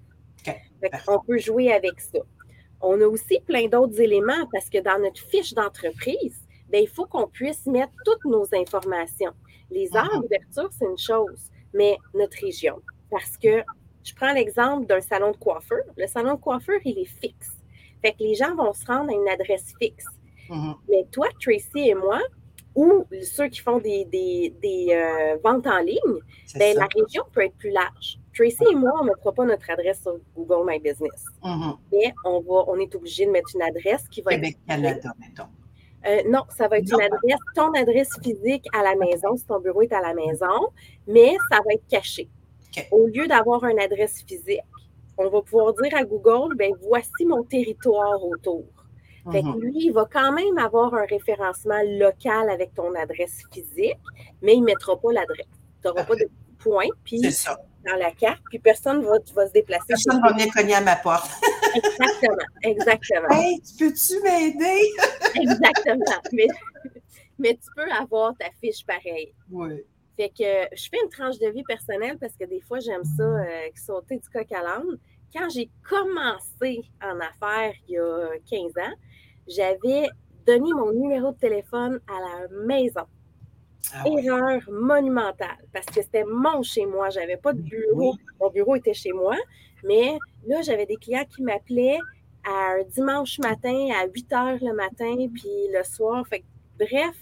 On 1.08 1.20
peut 1.20 1.38
jouer 1.38 1.72
avec 1.72 2.02
ça. 2.02 2.20
On 2.82 3.00
a 3.00 3.06
aussi 3.06 3.40
plein 3.40 3.68
d'autres 3.70 4.02
éléments 4.02 4.46
parce 4.52 4.70
que 4.70 4.80
dans 4.80 5.00
notre 5.00 5.22
fiche 5.30 5.54
d'entreprise, 5.54 6.42
bien, 6.68 6.82
il 6.82 6.90
faut 6.90 7.06
qu'on 7.06 7.28
puisse 7.28 7.66
mettre 7.68 7.94
toutes 8.04 8.26
nos 8.26 8.46
informations. 8.54 9.32
Les 9.72 9.96
heures 9.96 10.14
mhm. 10.14 10.24
d'ouverture, 10.24 10.70
c'est 10.78 10.86
une 10.86 10.98
chose, 10.98 11.50
mais 11.74 11.96
notre 12.14 12.38
région. 12.44 12.82
Parce 13.10 13.38
que 13.38 13.64
je 14.04 14.14
prends 14.16 14.34
l'exemple 14.34 14.86
d'un 14.86 15.02
salon 15.02 15.32
de 15.32 15.38
coiffeur. 15.38 15.80
Le 15.98 16.08
salon 16.08 16.36
de 16.36 16.40
coiffeur, 16.40 16.80
il 16.86 17.00
est 17.00 17.20
fixe. 17.22 17.58
Fait 18.02 18.12
que 18.12 18.20
les 18.20 18.36
gens 18.36 18.56
vont 18.56 18.74
se 18.74 18.86
rendre 18.86 19.12
à 19.12 19.14
une 19.14 19.30
adresse 19.30 19.74
fixe. 19.80 20.06
Mm-hmm. 20.50 20.76
Mais 20.90 21.06
toi, 21.12 21.28
Tracy 21.40 21.90
et 21.90 21.96
moi, 21.96 22.20
ou 22.76 23.06
ceux 23.22 23.48
qui 23.48 23.60
font 23.62 23.78
des, 23.78 24.54
euh, 24.92 25.38
ventes 25.44 25.68
en 25.68 25.80
ligne, 25.80 26.20
ben, 26.56 26.76
la 26.76 26.88
région 26.88 27.24
peut 27.32 27.46
être 27.46 27.56
plus 27.56 27.70
large. 27.70 28.20
Tracy 28.36 28.64
et 28.72 28.76
moi, 28.76 28.92
on 29.00 29.04
ne 29.04 29.10
mettra 29.10 29.32
pas 29.32 29.46
notre 29.46 29.70
adresse 29.70 30.02
sur 30.02 30.18
Google 30.36 30.70
My 30.70 30.80
Business. 30.80 31.26
Mm-hmm. 31.44 31.78
Mais 31.92 32.14
on, 32.26 32.42
va, 32.42 32.66
on 32.68 32.78
est 32.80 32.94
obligé 32.96 33.26
de 33.26 33.32
mettre 33.32 33.50
une 33.56 33.62
adresse 33.62 34.08
qui 34.10 34.22
va 34.22 34.32
Québec, 34.32 34.58
être. 34.58 34.68
Canada, 34.68 35.14
mettons. 35.20 35.50
Euh, 36.06 36.22
non, 36.28 36.42
ça 36.50 36.68
va 36.68 36.80
être 36.80 36.92
une 36.92 37.02
adresse, 37.02 37.40
ton 37.56 37.72
adresse 37.74 38.10
physique 38.22 38.66
à 38.74 38.84
la 38.84 38.96
maison, 38.96 39.38
si 39.38 39.46
ton 39.46 39.60
bureau 39.60 39.84
est 39.84 39.94
à 39.94 40.02
la 40.02 40.14
maison, 40.14 40.72
mais 41.08 41.38
ça 41.50 41.60
va 41.66 41.74
être 41.74 41.88
caché. 41.88 42.30
Au 42.92 43.08
lieu 43.08 43.28
d'avoir 43.28 43.64
une 43.66 43.80
adresse 43.80 44.24
physique, 44.28 44.62
on 45.18 45.30
va 45.30 45.42
pouvoir 45.42 45.74
dire 45.74 45.96
à 45.96 46.04
Google, 46.04 46.56
ben 46.56 46.74
voici 46.82 47.26
mon 47.26 47.44
territoire 47.44 48.24
autour. 48.24 48.66
Fait 49.32 49.42
que 49.42 49.48
mhm. 49.48 49.62
lui, 49.62 49.86
il 49.86 49.92
va 49.92 50.06
quand 50.12 50.34
même 50.34 50.58
avoir 50.58 50.94
un 50.94 51.06
référencement 51.06 51.82
local 51.86 52.50
avec 52.50 52.74
ton 52.74 52.94
adresse 52.96 53.44
physique, 53.54 53.98
mais 54.42 54.56
il 54.56 54.62
ne 54.62 54.66
mettra 54.66 55.00
pas 55.00 55.14
l'adresse. 55.14 55.46
Tu 55.82 55.88
n'auras 55.88 56.04
pas 56.04 56.16
de 56.16 56.28
point, 56.60 56.88
puis 57.06 57.22
dans 57.22 57.96
la 57.98 58.12
carte, 58.12 58.42
puis 58.50 58.60
personne 58.60 59.02
ne 59.02 59.06
va, 59.06 59.18
va, 59.34 59.48
se 59.48 59.54
déplacer. 59.54 59.86
Personne 59.88 60.18
ne 60.18 60.22
va 60.22 60.34
venir 60.34 60.54
cogner 60.54 60.76
à 60.76 60.82
ma 60.82 60.96
porte. 60.98 61.30
exactement, 61.76 62.48
exactement. 62.64 63.30
Hey, 63.32 63.62
peux-tu 63.80 64.22
m'aider? 64.24 64.90
exactement. 65.36 66.22
Mais, 66.34 66.48
mais 67.40 67.54
tu 67.54 67.70
peux 67.76 67.92
avoir 67.92 68.34
ta 68.38 68.48
fiche 68.62 68.86
pareille. 68.86 69.34
Oui. 69.52 69.84
Fait 70.18 70.30
que 70.30 70.76
je 70.76 70.90
fais 70.90 70.98
une 71.04 71.10
tranche 71.10 71.40
de 71.40 71.48
vie 71.50 71.64
personnelle 71.64 72.18
parce 72.20 72.36
que 72.36 72.46
des 72.46 72.62
fois, 72.62 72.80
j'aime 72.80 73.04
ça 73.04 73.24
euh, 73.24 73.70
sauter 73.76 74.18
du 74.18 74.30
coq 74.30 74.52
à 74.52 74.62
l'âne. 74.62 74.98
Quand 75.36 75.50
j'ai 75.50 75.70
commencé 75.90 76.84
en 77.02 77.20
affaires 77.20 77.74
il 77.88 77.96
y 77.96 77.98
a 77.98 78.30
15 78.50 78.72
ans, 78.78 78.94
j'avais 79.48 80.10
donné 80.46 80.72
mon 80.74 80.92
numéro 80.92 81.32
de 81.32 81.38
téléphone 81.38 82.00
à 82.08 82.20
la 82.20 82.48
maison. 82.66 83.06
Ah 83.94 84.04
Erreur 84.08 84.62
monumentale 84.72 85.58
parce 85.74 85.86
que 85.88 86.02
c'était 86.02 86.24
mon 86.24 86.62
chez 86.62 86.86
moi. 86.86 87.10
Je 87.10 87.20
n'avais 87.20 87.38
pas 87.38 87.54
de 87.54 87.62
bureau. 87.62 88.16
Mon 88.40 88.50
bureau 88.50 88.76
était 88.76 88.94
chez 88.94 89.12
moi. 89.12 89.36
Mais 89.84 90.18
là, 90.48 90.62
j'avais 90.62 90.86
des 90.86 90.96
clients 90.96 91.26
qui 91.26 91.44
m'appelaient 91.44 92.00
un 92.46 92.84
dimanche 92.90 93.40
matin 93.40 93.90
à 93.96 94.06
8 94.08 94.34
heures 94.34 94.58
le 94.62 94.74
matin, 94.74 95.28
puis 95.34 95.68
le 95.74 95.84
soir. 95.84 96.26
Fait 96.28 96.44
bref, 96.78 97.16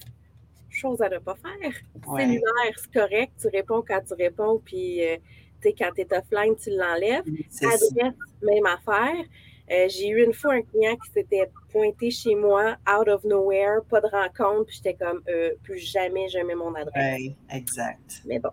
chose 0.71 1.01
à 1.01 1.09
ne 1.09 1.19
pas 1.19 1.35
faire. 1.35 1.73
Ouais. 2.07 2.21
Cellulaire, 2.21 2.75
c'est 2.77 2.93
correct. 2.93 3.33
Tu 3.39 3.47
réponds 3.47 3.83
quand 3.87 4.01
tu 4.07 4.13
réponds, 4.13 4.61
puis 4.63 5.03
euh, 5.05 5.17
quand 5.63 5.91
tu 5.95 6.01
es 6.01 6.13
offline, 6.13 6.55
tu 6.55 6.71
l'enlèves. 6.71 7.23
Adresse, 7.61 7.93
même 8.41 8.65
affaire. 8.65 9.25
Euh, 9.71 9.87
j'ai 9.87 10.09
eu 10.09 10.25
une 10.25 10.33
fois 10.33 10.55
un 10.55 10.61
client 10.63 10.97
qui 10.97 11.11
s'était 11.11 11.49
pointé 11.69 12.11
chez 12.11 12.35
moi, 12.35 12.75
out 12.89 13.07
of 13.07 13.23
nowhere, 13.23 13.81
pas 13.89 14.01
de 14.01 14.07
rencontre, 14.07 14.65
puis 14.65 14.75
j'étais 14.77 14.95
comme, 14.95 15.21
euh, 15.29 15.51
plus 15.63 15.77
jamais 15.77 16.27
je 16.27 16.39
mets 16.39 16.55
mon 16.55 16.73
adresse. 16.75 17.17
Oui, 17.17 17.35
exact. 17.49 18.21
Mais 18.25 18.39
bon. 18.39 18.49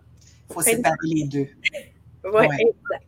Il 0.49 0.53
faut 0.53 0.61
séparer 0.61 0.95
les 1.03 1.25
deux. 1.25 1.47
oui, 2.23 2.31
ouais. 2.31 2.47
exact. 2.61 3.05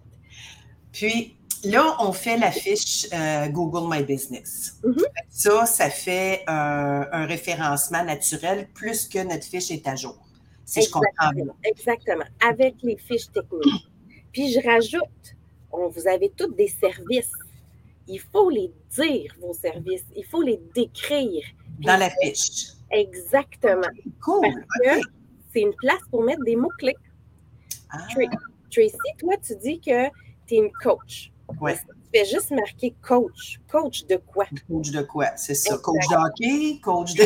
Puis, 0.91 1.37
là, 1.63 1.95
on 1.99 2.11
fait 2.11 2.37
la 2.37 2.51
fiche 2.51 3.07
euh, 3.13 3.47
Google 3.47 3.87
My 3.89 4.03
Business. 4.03 4.79
Mm-hmm. 4.83 5.05
Ça, 5.29 5.65
ça 5.65 5.89
fait 5.89 6.43
un 6.47 7.25
référencement 7.25 8.03
naturel 8.03 8.67
plus 8.73 9.07
que 9.07 9.19
notre 9.19 9.45
fiche 9.45 9.71
est 9.71 9.87
à 9.87 9.95
jour. 9.95 10.17
Si 10.65 10.81
je 10.81 10.89
comprends 10.89 11.31
bien. 11.33 11.45
Exactement. 11.63 12.25
Avec 12.47 12.75
les 12.83 12.97
fiches 12.97 13.31
techniques. 13.31 13.87
Puis, 14.31 14.53
je 14.53 14.65
rajoute, 14.65 15.35
on, 15.71 15.89
vous 15.89 16.07
avez 16.07 16.29
tous 16.29 16.53
des 16.53 16.67
services 16.67 17.31
il 18.07 18.19
faut 18.19 18.49
les 18.49 18.71
dire, 18.97 19.33
vos 19.39 19.53
services. 19.53 20.05
Il 20.15 20.25
faut 20.25 20.41
les 20.41 20.59
décrire. 20.75 21.43
Dans 21.79 21.97
la 21.97 22.09
fiche. 22.09 22.73
Exactement. 22.91 23.87
Cool. 24.21 24.41
Parce 24.83 25.01
que 25.01 25.07
c'est 25.53 25.61
une 25.61 25.73
place 25.75 26.01
pour 26.09 26.23
mettre 26.23 26.43
des 26.43 26.55
mots-clés. 26.55 26.97
Ah. 27.89 27.99
Tracy, 28.69 28.97
toi, 29.17 29.35
tu 29.37 29.55
dis 29.57 29.79
que 29.79 30.07
tu 30.45 30.55
es 30.55 30.57
une 30.57 30.71
coach. 30.71 31.30
Oui. 31.59 31.73
Tu 31.75 32.19
fais 32.19 32.25
juste 32.25 32.51
marquer 32.51 32.95
coach. 33.01 33.59
Coach 33.71 34.05
de 34.05 34.17
quoi? 34.17 34.45
Coach 34.67 34.91
de 34.91 35.01
quoi? 35.01 35.27
C'est 35.35 35.55
ça. 35.55 35.77
Coach 35.77 36.07
de 36.09 36.15
hockey, 36.15 36.79
coach 36.81 37.13
de. 37.13 37.23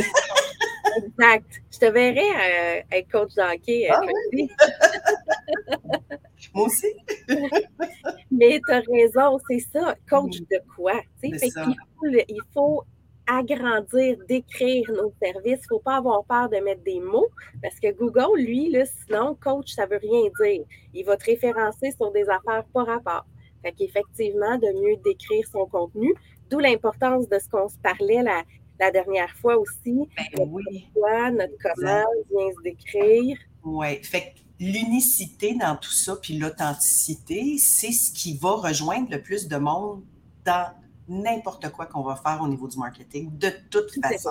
exact. 0.98 1.62
Je 1.72 1.80
te 1.80 1.86
verrais 1.86 2.80
euh, 2.80 2.82
être 2.92 3.12
coach 3.12 3.34
de 3.36 3.42
hockey. 3.42 3.90
Euh, 3.90 3.96
ah, 3.96 4.02
oui. 4.34 4.50
Moi 6.54 6.68
aussi. 6.68 6.94
Mais 8.32 8.62
tu 8.66 8.74
as 8.74 8.82
raison, 8.82 9.40
c'est 9.50 9.66
ça. 9.74 9.96
Coach 10.10 10.40
de 10.40 10.62
quoi? 10.76 11.02
Il 11.24 11.38
faut, 11.40 11.72
il 12.06 12.42
faut 12.54 12.84
agrandir, 13.28 14.18
décrire 14.28 14.90
nos 14.92 15.14
services. 15.22 15.60
Il 15.60 15.64
ne 15.64 15.68
faut 15.70 15.80
pas 15.80 15.98
avoir 15.98 16.24
peur 16.26 16.50
de 16.50 16.58
mettre 16.58 16.84
des 16.84 17.00
mots 17.00 17.28
parce 17.62 17.80
que 17.80 17.92
Google, 17.92 18.38
lui, 18.38 18.70
là, 18.72 18.86
sinon, 18.86 19.36
coach, 19.42 19.72
ça 19.72 19.86
ne 19.86 19.92
veut 19.92 20.00
rien 20.02 20.30
dire. 20.40 20.66
Il 20.94 21.06
va 21.06 21.18
te 21.18 21.26
référencer 21.26 21.92
sur 21.92 22.12
des 22.12 22.28
affaires 22.30 22.64
par 22.74 22.86
rapport. 22.88 23.26
Fait 23.66 23.72
qu'effectivement, 23.72 24.60
de 24.60 24.80
mieux 24.80 24.96
décrire 25.04 25.44
son 25.52 25.66
contenu, 25.66 26.14
d'où 26.52 26.60
l'importance 26.60 27.28
de 27.28 27.40
ce 27.40 27.50
qu'on 27.50 27.68
se 27.68 27.78
parlait 27.78 28.22
la, 28.22 28.44
la 28.80 28.92
dernière 28.92 29.36
fois 29.38 29.58
aussi. 29.58 30.08
Ben 30.16 30.48
oui. 30.52 30.88
notre 30.96 31.54
comment 31.64 32.04
vient 32.30 32.52
se 32.56 32.62
décrire. 32.64 33.38
Oui. 33.64 34.04
Fait 34.04 34.36
l'unicité 34.60 35.56
dans 35.56 35.76
tout 35.78 35.92
ça, 35.92 36.16
puis 36.16 36.38
l'authenticité, 36.38 37.58
c'est 37.58 37.92
ce 37.92 38.12
qui 38.12 38.38
va 38.38 38.52
rejoindre 38.52 39.10
le 39.10 39.20
plus 39.20 39.48
de 39.48 39.58
monde 39.58 40.04
dans 40.46 40.68
n'importe 41.08 41.72
quoi 41.72 41.88
qu'on 41.88 42.04
va 42.04 42.16
faire 42.16 42.40
au 42.44 42.48
niveau 42.48 42.68
du 42.68 42.78
marketing, 42.78 43.36
de 43.36 43.50
toute 43.72 43.92
façon. 44.00 44.30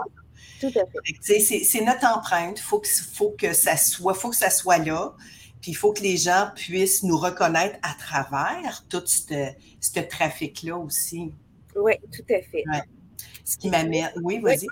Tout 0.60 0.70
à 0.76 0.86
fait. 0.86 1.40
C'est 1.40 1.84
notre 1.84 2.06
empreinte. 2.06 2.60
Il 2.60 2.62
faut 2.62 2.78
que, 2.78 2.88
faut 2.88 3.34
que 3.36 3.52
ça 3.52 3.76
soit, 3.76 4.14
faut 4.14 4.30
que 4.30 4.36
ça 4.36 4.50
soit 4.50 4.78
là. 4.78 5.16
Puis 5.64 5.70
il 5.70 5.76
faut 5.76 5.94
que 5.94 6.02
les 6.02 6.18
gens 6.18 6.50
puissent 6.54 7.02
nous 7.04 7.16
reconnaître 7.16 7.78
à 7.80 7.94
travers 7.94 8.84
tout 8.90 9.02
ce, 9.06 9.98
trafic-là 10.10 10.76
aussi. 10.76 11.32
Oui, 11.74 11.94
tout 12.12 12.34
à 12.34 12.42
fait. 12.42 12.64
Ce 13.46 13.56
qui 13.56 13.70
m'amène. 13.70 14.10
Oui, 14.22 14.40
vas-y. 14.40 14.66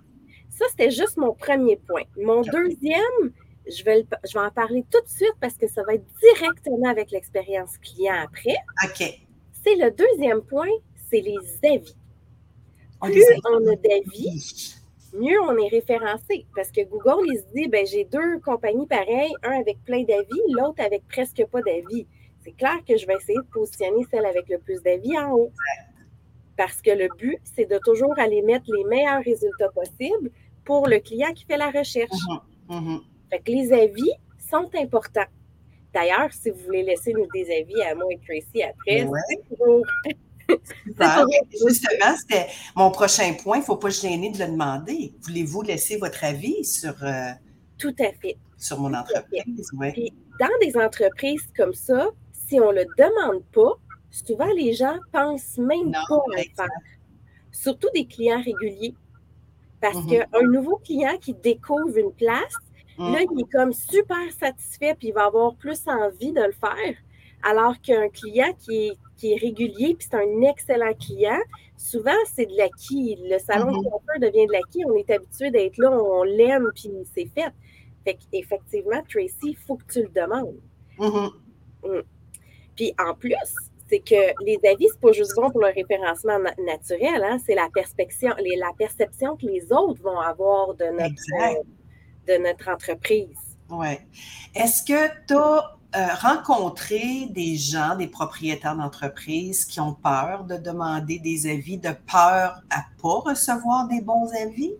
Ça, 0.51 0.67
c'était 0.69 0.91
juste 0.91 1.17
mon 1.17 1.33
premier 1.33 1.77
point. 1.77 2.03
Mon 2.23 2.43
deuxième, 2.43 3.33
je 3.67 3.83
vais, 3.85 4.05
je 4.31 4.35
vais 4.35 4.45
en 4.45 4.51
parler 4.51 4.85
tout 4.91 5.01
de 5.01 5.09
suite 5.09 5.33
parce 5.41 5.55
que 5.55 5.67
ça 5.67 5.83
va 5.83 5.95
être 5.95 6.05
directement 6.21 6.91
avec 6.91 7.11
l'expérience 7.11 7.79
client 7.79 8.17
après. 8.25 8.57
OK. 8.85 9.19
C'est 9.65 9.77
le 9.77 9.93
deuxième 9.93 10.43
point, 10.43 10.69
c'est 11.11 11.23
les 11.23 11.39
avis. 11.73 11.97
Plus 13.01 13.25
on 13.51 13.67
a 13.67 13.77
d'avis, 13.77 14.75
mieux 15.12 15.40
on 15.40 15.57
est 15.57 15.69
référencé. 15.69 16.47
Parce 16.54 16.71
que 16.71 16.83
Google, 16.85 17.26
il 17.26 17.38
se 17.38 17.54
dit, 17.54 17.69
ben, 17.69 17.87
j'ai 17.87 18.04
deux 18.04 18.38
compagnies 18.40 18.87
pareilles, 18.87 19.33
un 19.42 19.61
avec 19.61 19.83
plein 19.85 20.02
d'avis, 20.02 20.42
l'autre 20.50 20.83
avec 20.83 21.07
presque 21.09 21.45
pas 21.47 21.62
d'avis. 21.62 22.07
C'est 22.45 22.52
clair 22.52 22.78
que 22.87 22.97
je 22.97 23.07
vais 23.07 23.14
essayer 23.14 23.38
de 23.38 23.52
positionner 23.52 24.04
celle 24.11 24.26
avec 24.26 24.49
le 24.49 24.59
plus 24.59 24.83
d'avis 24.83 25.16
en 25.19 25.33
haut. 25.33 25.52
Parce 26.57 26.83
que 26.83 26.90
le 26.90 27.09
but, 27.16 27.38
c'est 27.45 27.71
de 27.71 27.78
toujours 27.78 28.19
aller 28.19 28.42
mettre 28.42 28.66
les 28.69 28.85
meilleurs 28.85 29.23
résultats 29.23 29.71
possibles 29.71 30.31
pour 30.64 30.88
le 30.88 30.99
client 30.99 31.33
qui 31.33 31.45
fait 31.45 31.57
la 31.57 31.71
recherche. 31.71 32.11
Mm-hmm. 32.11 32.71
Mm-hmm. 32.71 33.00
Fait 33.31 33.38
que 33.38 33.52
les 33.52 33.73
avis 33.73 34.12
sont 34.38 34.69
importants. 34.75 35.31
D'ailleurs, 35.95 36.33
si 36.33 36.50
vous 36.50 36.59
voulez 36.64 36.83
laisser 36.83 37.12
nous 37.12 37.26
des 37.35 37.45
avis 37.61 37.83
à 37.83 37.95
moi 37.95 38.07
et 38.11 38.19
Tracy 38.19 38.62
après, 38.62 39.07
Justement, 41.66 42.16
c'était 42.18 42.47
mon 42.76 42.90
prochain 42.90 43.35
point. 43.35 43.59
Il 43.59 43.61
ne 43.61 43.64
faut 43.64 43.76
pas 43.76 43.90
se 43.90 44.02
gêner 44.02 44.30
de 44.30 44.38
le 44.38 44.47
demander. 44.47 45.14
Voulez-vous 45.23 45.62
laisser 45.62 45.97
votre 45.97 46.25
avis 46.25 46.64
sur. 46.64 46.94
Euh, 47.02 47.30
Tout 47.78 47.94
à 47.99 48.12
fait. 48.21 48.37
Sur 48.56 48.78
mon 48.78 48.94
entreprise, 48.94 49.71
oui. 49.76 50.12
dans 50.38 50.47
des 50.61 50.76
entreprises 50.76 51.42
comme 51.56 51.75
ça, 51.75 52.11
si 52.32 52.61
on 52.61 52.71
ne 52.71 52.78
le 52.78 52.87
demande 52.97 53.42
pas, 53.52 53.73
souvent 54.11 54.52
les 54.54 54.73
gens 54.73 54.99
pensent 55.11 55.59
même 55.59 55.90
pas 55.90 56.23
à 56.37 56.37
le 56.37 56.54
faire. 56.56 56.68
Surtout 57.50 57.88
des 57.92 58.06
clients 58.06 58.40
réguliers. 58.40 58.94
Parce 59.80 59.97
mm-hmm. 59.97 60.30
qu'un 60.30 60.42
nouveau 60.47 60.76
client 60.76 61.18
qui 61.21 61.35
découvre 61.35 61.99
une 61.99 62.12
place, 62.12 62.54
Là, 62.99 63.21
mm. 63.21 63.26
il 63.32 63.40
est 63.40 63.52
comme 63.52 63.73
super 63.73 64.30
satisfait, 64.38 64.94
puis 64.94 65.09
il 65.09 65.14
va 65.14 65.26
avoir 65.26 65.54
plus 65.54 65.80
envie 65.87 66.32
de 66.32 66.42
le 66.42 66.52
faire. 66.52 66.97
Alors 67.42 67.80
qu'un 67.80 68.09
client 68.09 68.52
qui 68.59 68.88
est, 68.88 68.99
qui 69.23 69.35
est 69.35 69.37
régulier, 69.37 69.95
puis 69.95 70.09
c'est 70.11 70.17
un 70.17 70.43
excellent 70.43 70.95
client, 70.95 71.38
souvent, 71.76 72.11
c'est 72.35 72.47
de 72.47 72.57
l'acquis. 72.57 73.17
Le 73.23 73.38
salon 73.38 73.71
de 73.71 73.76
mm-hmm. 73.76 73.88
coiffeur 73.88 74.21
devient 74.21 74.47
de 74.49 74.52
l'acquis. 74.52 74.85
On 74.85 74.97
est 74.97 75.09
habitué 75.11 75.52
d'être 75.52 75.79
là, 75.79 75.93
on 75.93 76.25
l'aime, 76.25 76.69
puis 76.75 76.91
c'est 77.14 77.26
fait. 77.26 77.52
Fait 78.05 78.19
qu'effectivement, 78.33 79.00
Tracy, 79.09 79.37
il 79.45 79.57
faut 79.57 79.76
que 79.76 79.85
tu 79.93 80.02
le 80.02 80.09
demandes. 80.09 80.59
Mm-hmm. 80.99 81.31
Mm. 81.85 82.02
Puis 82.75 82.95
en 82.99 83.14
plus, 83.14 83.37
c'est 83.88 84.00
que 84.00 84.45
les 84.45 84.59
avis, 84.69 84.88
c'est 84.91 85.00
pas 85.00 85.12
juste 85.12 85.37
bon 85.37 85.50
pour 85.52 85.61
le 85.61 85.69
référencement 85.69 86.38
naturel, 86.67 87.23
hein, 87.23 87.38
c'est 87.47 87.55
la 87.55 87.69
perception, 87.73 88.31
la 88.37 88.73
perception 88.76 89.37
que 89.37 89.47
les 89.47 89.73
autres 89.73 90.02
vont 90.02 90.19
avoir 90.19 90.75
de 90.75 90.87
notre, 90.87 91.62
de 92.26 92.43
notre 92.43 92.69
entreprise. 92.69 93.38
Oui. 93.71 93.99
Est-ce 94.57 94.83
que 94.83 95.09
tu 95.29 95.35
as 95.35 95.79
euh, 95.95 96.07
rencontré 96.21 97.27
des 97.31 97.57
gens, 97.57 97.97
des 97.97 98.07
propriétaires 98.07 98.77
d'entreprise 98.77 99.65
qui 99.67 99.81
ont 99.81 99.93
peur 99.93 100.45
de 100.45 100.57
demander 100.57 101.19
des 101.19 101.47
avis, 101.47 101.77
de 101.77 101.91
peur 102.11 102.63
à 102.71 102.79
ne 102.79 103.03
pas 103.03 103.31
recevoir 103.31 103.89
des 103.89 104.01
bons 104.01 104.31
avis? 104.43 104.73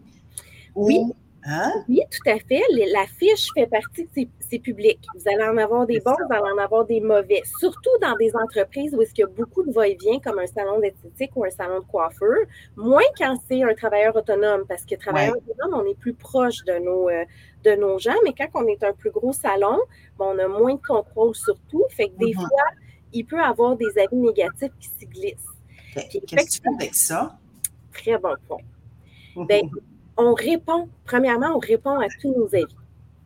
Oui. 0.75 1.13
Hein? 1.45 1.73
Oui, 1.89 2.01
tout 2.11 2.31
à 2.31 2.39
fait. 2.39 2.63
La 2.93 3.05
fiche 3.07 3.49
fait 3.55 3.67
partie 3.67 4.05
de 4.05 4.29
ces, 4.41 4.59
publics. 4.59 5.01
Vous 5.15 5.23
allez 5.27 5.45
en 5.45 5.57
avoir 5.57 5.87
des 5.87 5.99
bons, 6.01 6.13
vous 6.13 6.35
allez 6.35 6.53
en 6.53 6.63
avoir 6.63 6.85
des 6.85 7.01
mauvais. 7.01 7.43
Surtout 7.59 7.91
dans 8.01 8.15
des 8.17 8.31
entreprises 8.37 8.95
où 8.95 9.03
il 9.03 9.19
y 9.19 9.23
a 9.23 9.27
beaucoup 9.27 9.65
de 9.65 9.73
va-et-vient, 9.73 10.21
comme 10.21 10.39
un 10.39 10.47
salon 10.47 10.79
d'esthétique 10.79 11.33
ou 11.35 11.45
un 11.45 11.51
salon 11.51 11.81
de 11.81 11.85
coiffeur. 11.85 12.37
Moins 12.77 13.03
quand 13.19 13.37
c'est 13.49 13.63
un 13.63 13.75
travailleur 13.75 14.15
autonome, 14.15 14.65
parce 14.69 14.85
que 14.85 14.95
travailleur 14.95 15.35
autonome, 15.37 15.81
on 15.83 15.91
est 15.91 15.99
plus 15.99 16.15
proche 16.15 16.65
de 16.67 16.79
nos, 16.79 17.09
euh, 17.09 17.25
de 17.65 17.75
nos 17.77 17.99
gens, 17.99 18.15
mais 18.25 18.33
quand 18.37 18.49
on 18.55 18.67
est 18.67 18.83
un 18.83 18.93
plus 18.93 19.11
gros 19.11 19.33
salon, 19.33 19.79
on 20.19 20.39
a 20.39 20.49
moins 20.49 20.75
de 20.75 20.81
contrôle 20.81 21.35
sur 21.35 21.59
tout. 21.71 21.85
Fait 21.91 22.09
que 22.09 22.17
des 22.19 22.33
mm-hmm. 22.33 22.35
fois, 22.35 22.65
il 23.13 23.25
peut 23.25 23.41
avoir 23.41 23.77
des 23.77 23.99
avis 23.99 24.17
négatifs 24.17 24.73
qui 24.81 24.89
s'y 24.89 25.07
glissent. 25.07 25.49
Qu'est-ce 25.95 26.19
que 26.19 26.51
tu 26.51 26.61
fais 26.63 26.75
avec 26.75 26.95
ça? 26.95 27.39
Très 27.93 28.19
bon 28.19 28.35
point. 28.49 29.45
Bien, 29.47 29.63
on 30.17 30.35
répond, 30.35 30.89
premièrement, 31.05 31.55
on 31.55 31.59
répond 31.59 31.99
à 31.99 32.07
tous 32.21 32.35
nos 32.35 32.47
avis. 32.55 32.77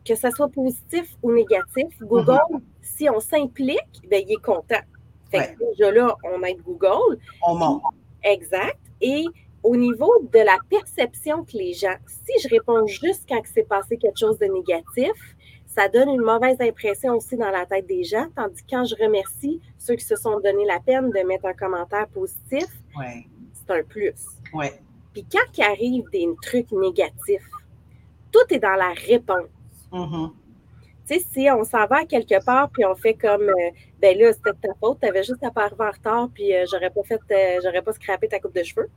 Que 0.05 0.15
ce 0.15 0.29
soit 0.31 0.49
positif 0.49 1.15
ou 1.21 1.31
négatif, 1.33 1.97
Google, 2.01 2.39
mm-hmm. 2.49 2.61
si 2.81 3.09
on 3.09 3.19
s'implique, 3.19 4.01
bien, 4.09 4.19
il 4.19 4.33
est 4.33 4.43
content. 4.43 4.83
Fait 5.29 5.55
que 5.55 5.69
déjà 5.71 5.91
là, 5.91 6.15
on 6.23 6.41
aide 6.43 6.61
Google. 6.61 7.19
On 7.45 7.55
monte. 7.55 7.81
Exact. 8.23 8.79
Et 9.01 9.25
au 9.67 9.75
niveau 9.75 10.13
de 10.31 10.39
la 10.39 10.57
perception 10.69 11.43
que 11.43 11.57
les 11.57 11.73
gens, 11.73 11.95
si 12.07 12.41
je 12.41 12.47
réponds 12.47 12.87
juste 12.87 13.25
quand 13.27 13.41
il 13.43 13.47
s'est 13.47 13.63
passé 13.63 13.97
quelque 13.97 14.17
chose 14.17 14.39
de 14.39 14.45
négatif, 14.45 15.11
ça 15.65 15.89
donne 15.89 16.09
une 16.09 16.21
mauvaise 16.21 16.55
impression 16.61 17.15
aussi 17.15 17.35
dans 17.35 17.51
la 17.51 17.65
tête 17.65 17.85
des 17.85 18.05
gens, 18.05 18.27
tandis 18.33 18.63
que 18.63 18.69
quand 18.69 18.85
je 18.85 18.95
remercie 18.95 19.59
ceux 19.77 19.95
qui 19.95 20.05
se 20.05 20.15
sont 20.15 20.39
donné 20.39 20.65
la 20.65 20.79
peine 20.79 21.09
de 21.09 21.19
mettre 21.27 21.45
un 21.45 21.53
commentaire 21.53 22.07
positif, 22.07 22.65
c'est 22.95 23.73
un 23.73 23.83
plus. 23.83 24.15
Ouais. 24.53 24.73
Puis 25.13 25.25
quand 25.29 25.57
il 25.57 25.63
arrive 25.63 26.05
des 26.11 26.27
trucs 26.41 26.71
négatifs, 26.71 27.49
tout 28.31 28.53
est 28.53 28.59
dans 28.59 28.75
la 28.75 28.93
réponse. 29.05 29.49
Mm-hmm. 29.91 30.31
Tu 31.07 31.13
sais, 31.13 31.25
si 31.31 31.49
on 31.51 31.63
s'en 31.65 31.85
va 31.87 32.05
quelque 32.05 32.43
part, 32.43 32.69
puis 32.69 32.85
on 32.85 32.95
fait 32.95 33.15
comme, 33.15 33.49
euh, 33.49 33.69
ben 34.01 34.17
là, 34.17 34.31
c'était 34.31 34.53
ta 34.53 34.73
faute, 34.79 34.99
tu 35.01 35.07
avais 35.07 35.23
juste 35.23 35.43
à 35.43 35.51
pas 35.51 35.65
arriver 35.65 35.83
en 35.83 35.91
retard, 35.91 36.29
puis 36.33 36.55
euh, 36.55 36.65
j'aurais 36.71 36.89
pas 36.89 37.03
fait, 37.03 37.21
euh, 37.31 37.59
j'aurais 37.63 37.81
pas 37.81 37.93
scrappé 37.93 38.27
ta 38.27 38.39
coupe 38.39 38.55
de 38.55 38.63
cheveux. 38.63 38.89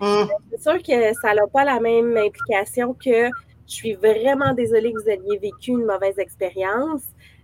Mm. 0.00 0.24
C'est 0.50 0.62
sûr 0.62 0.82
que 0.82 1.12
ça 1.20 1.34
n'a 1.34 1.46
pas 1.46 1.64
la 1.64 1.80
même 1.80 2.16
implication 2.16 2.94
que 2.94 3.28
je 3.66 3.74
suis 3.74 3.94
vraiment 3.94 4.54
désolée 4.54 4.92
que 4.92 5.02
vous 5.02 5.08
ayez 5.08 5.38
vécu 5.38 5.72
une 5.72 5.84
mauvaise 5.84 6.18
expérience. 6.18 7.02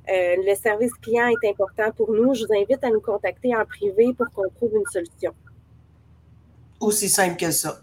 le 0.09 0.55
service 0.55 0.93
client 1.03 1.29
est 1.29 1.51
important 1.51 1.91
pour 1.97 2.13
nous. 2.13 2.35
Je 2.35 2.45
vous 2.47 2.55
invite 2.55 2.83
à 2.83 2.91
nous 2.91 3.01
contacter 3.01 3.55
en 3.55 3.65
privé 3.65 4.15
pour 4.15 4.31
qu'on 4.31 4.49
trouve 4.57 4.73
une 4.75 4.91
solution. 4.91 5.33
Aussi 6.81 7.09
simple 7.09 7.37
que 7.37 7.51
ça. 7.51 7.81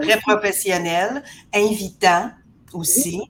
Très 0.00 0.18
professionnel, 0.20 1.22
invitant 1.54 2.30
aussi. 2.72 3.22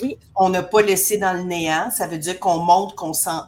Oui. 0.00 0.16
On 0.36 0.48
n'a 0.48 0.62
pas 0.62 0.82
laissé 0.82 1.18
dans 1.18 1.32
le 1.32 1.42
néant. 1.42 1.90
Ça 1.90 2.06
veut 2.06 2.18
dire 2.18 2.38
qu'on 2.38 2.58
montre 2.58 2.94
qu'on 2.94 3.12
s'en. 3.12 3.46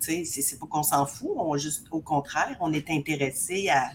C'est 0.00 0.58
pas 0.60 0.66
qu'on 0.66 0.82
s'en 0.82 1.06
fout, 1.06 1.30
on 1.36 1.56
juste 1.56 1.86
au 1.90 2.00
contraire, 2.00 2.56
on 2.60 2.72
est 2.72 2.90
intéressé 2.90 3.70
à, 3.70 3.90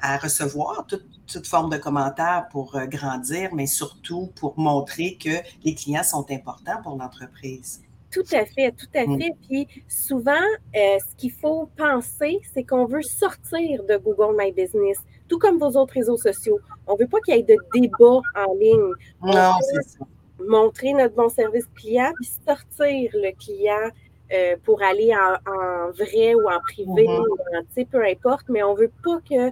à 0.00 0.18
recevoir 0.18 0.86
toute, 0.86 1.04
toute, 1.26 1.46
forme 1.46 1.70
de 1.70 1.76
commentaires 1.76 2.46
pour 2.50 2.76
euh, 2.76 2.86
grandir, 2.86 3.54
mais 3.54 3.66
surtout 3.66 4.30
pour 4.36 4.58
montrer 4.58 5.16
que 5.16 5.36
les 5.64 5.74
clients 5.74 6.02
sont 6.02 6.26
importants 6.30 6.82
pour 6.82 6.96
l'entreprise. 6.96 7.82
Tout 8.10 8.22
à 8.32 8.44
fait, 8.44 8.72
tout 8.72 8.86
à 8.94 9.06
mm. 9.06 9.18
fait. 9.18 9.32
Puis 9.48 9.68
souvent, 9.88 10.32
euh, 10.32 10.98
ce 10.98 11.16
qu'il 11.16 11.32
faut 11.32 11.68
penser, 11.76 12.40
c'est 12.52 12.62
qu'on 12.62 12.86
veut 12.86 13.02
sortir 13.02 13.82
de 13.84 13.96
Google 13.96 14.36
My 14.38 14.52
Business, 14.52 14.98
tout 15.28 15.38
comme 15.38 15.58
vos 15.58 15.76
autres 15.78 15.94
réseaux 15.94 16.16
sociaux. 16.16 16.60
On 16.86 16.94
ne 16.94 16.98
veut 16.98 17.08
pas 17.08 17.18
qu'il 17.20 17.34
y 17.34 17.38
ait 17.38 17.42
de 17.42 17.56
débat 17.72 18.20
en 18.36 18.54
ligne. 18.54 18.92
non, 19.22 19.54
c'est 19.60 19.98
ça 19.98 20.04
montrer 20.38 20.92
notre 20.92 21.14
bon 21.14 21.28
service 21.28 21.66
client, 21.74 22.12
puis 22.16 22.30
sortir 22.46 23.10
le 23.14 23.32
client 23.38 23.90
euh, 24.32 24.56
pour 24.64 24.82
aller 24.82 25.12
en, 25.14 25.90
vrai 25.92 26.34
ou 26.34 26.48
en 26.48 26.60
privé, 26.60 27.06
mm-hmm. 27.06 27.86
peu 27.86 28.04
importe, 28.04 28.46
mais 28.48 28.62
on 28.62 28.74
ne 28.74 28.80
veut 28.80 28.92
pas 29.02 29.20
que 29.28 29.50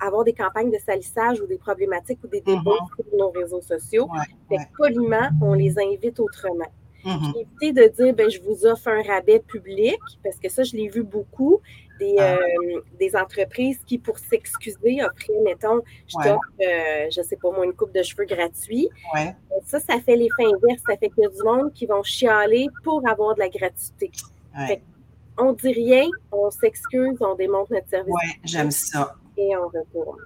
avoir 0.00 0.24
des 0.24 0.32
campagnes 0.32 0.70
de 0.70 0.78
salissage 0.78 1.40
ou 1.40 1.46
des 1.46 1.58
problématiques 1.58 2.18
ou 2.24 2.28
des 2.28 2.40
débats 2.40 2.60
mm-hmm. 2.60 2.96
sur 2.96 3.18
nos 3.18 3.30
réseaux 3.30 3.60
sociaux. 3.60 4.08
poliment, 4.76 5.28
on 5.42 5.54
les 5.54 5.78
invite 5.78 6.20
autrement. 6.20 6.70
Éviter 7.06 7.72
de 7.72 7.88
dire 7.88 8.14
ben, 8.14 8.30
je 8.30 8.40
vous 8.40 8.64
offre 8.64 8.88
un 8.88 9.02
rabais 9.02 9.40
public, 9.40 9.98
parce 10.22 10.36
que 10.36 10.48
ça, 10.48 10.62
je 10.62 10.74
l'ai 10.74 10.88
vu 10.88 11.02
beaucoup 11.02 11.60
des, 11.98 12.16
ah. 12.18 12.38
euh, 12.38 12.80
des 12.98 13.14
entreprises 13.14 13.78
qui, 13.86 13.98
pour 13.98 14.18
s'excuser, 14.18 15.02
offraient, 15.04 15.40
mettons, 15.44 15.82
je 16.06 16.14
t'offre, 16.16 16.40
euh, 16.60 17.06
je 17.10 17.22
sais 17.22 17.36
pas 17.36 17.50
moi, 17.50 17.66
une 17.66 17.74
coupe 17.74 17.92
de 17.92 18.02
cheveux 18.02 18.24
gratuit. 18.24 18.88
Ça, 19.64 19.80
ça 19.80 20.00
fait 20.00 20.16
l'effet 20.16 20.44
inverse. 20.44 20.82
Ça 20.86 20.96
fait 20.96 21.10
qu'il 21.10 21.24
y 21.24 21.26
a 21.26 21.30
du 21.30 21.42
monde 21.42 21.72
qui 21.72 21.86
vont 21.86 22.02
chialer 22.02 22.68
pour 22.82 23.06
avoir 23.06 23.34
de 23.34 23.40
la 23.40 23.48
gratuité. 23.48 24.10
on 25.38 25.52
dit 25.52 25.72
rien, 25.72 26.06
on 26.32 26.50
s'excuse, 26.50 27.18
on 27.20 27.34
démontre 27.34 27.72
notre 27.72 27.88
service. 27.88 28.14
Oui, 28.14 28.30
j'aime 28.44 28.70
ça. 28.70 29.14
Et 29.36 29.56
on 29.56 29.66
retourne. 29.66 30.20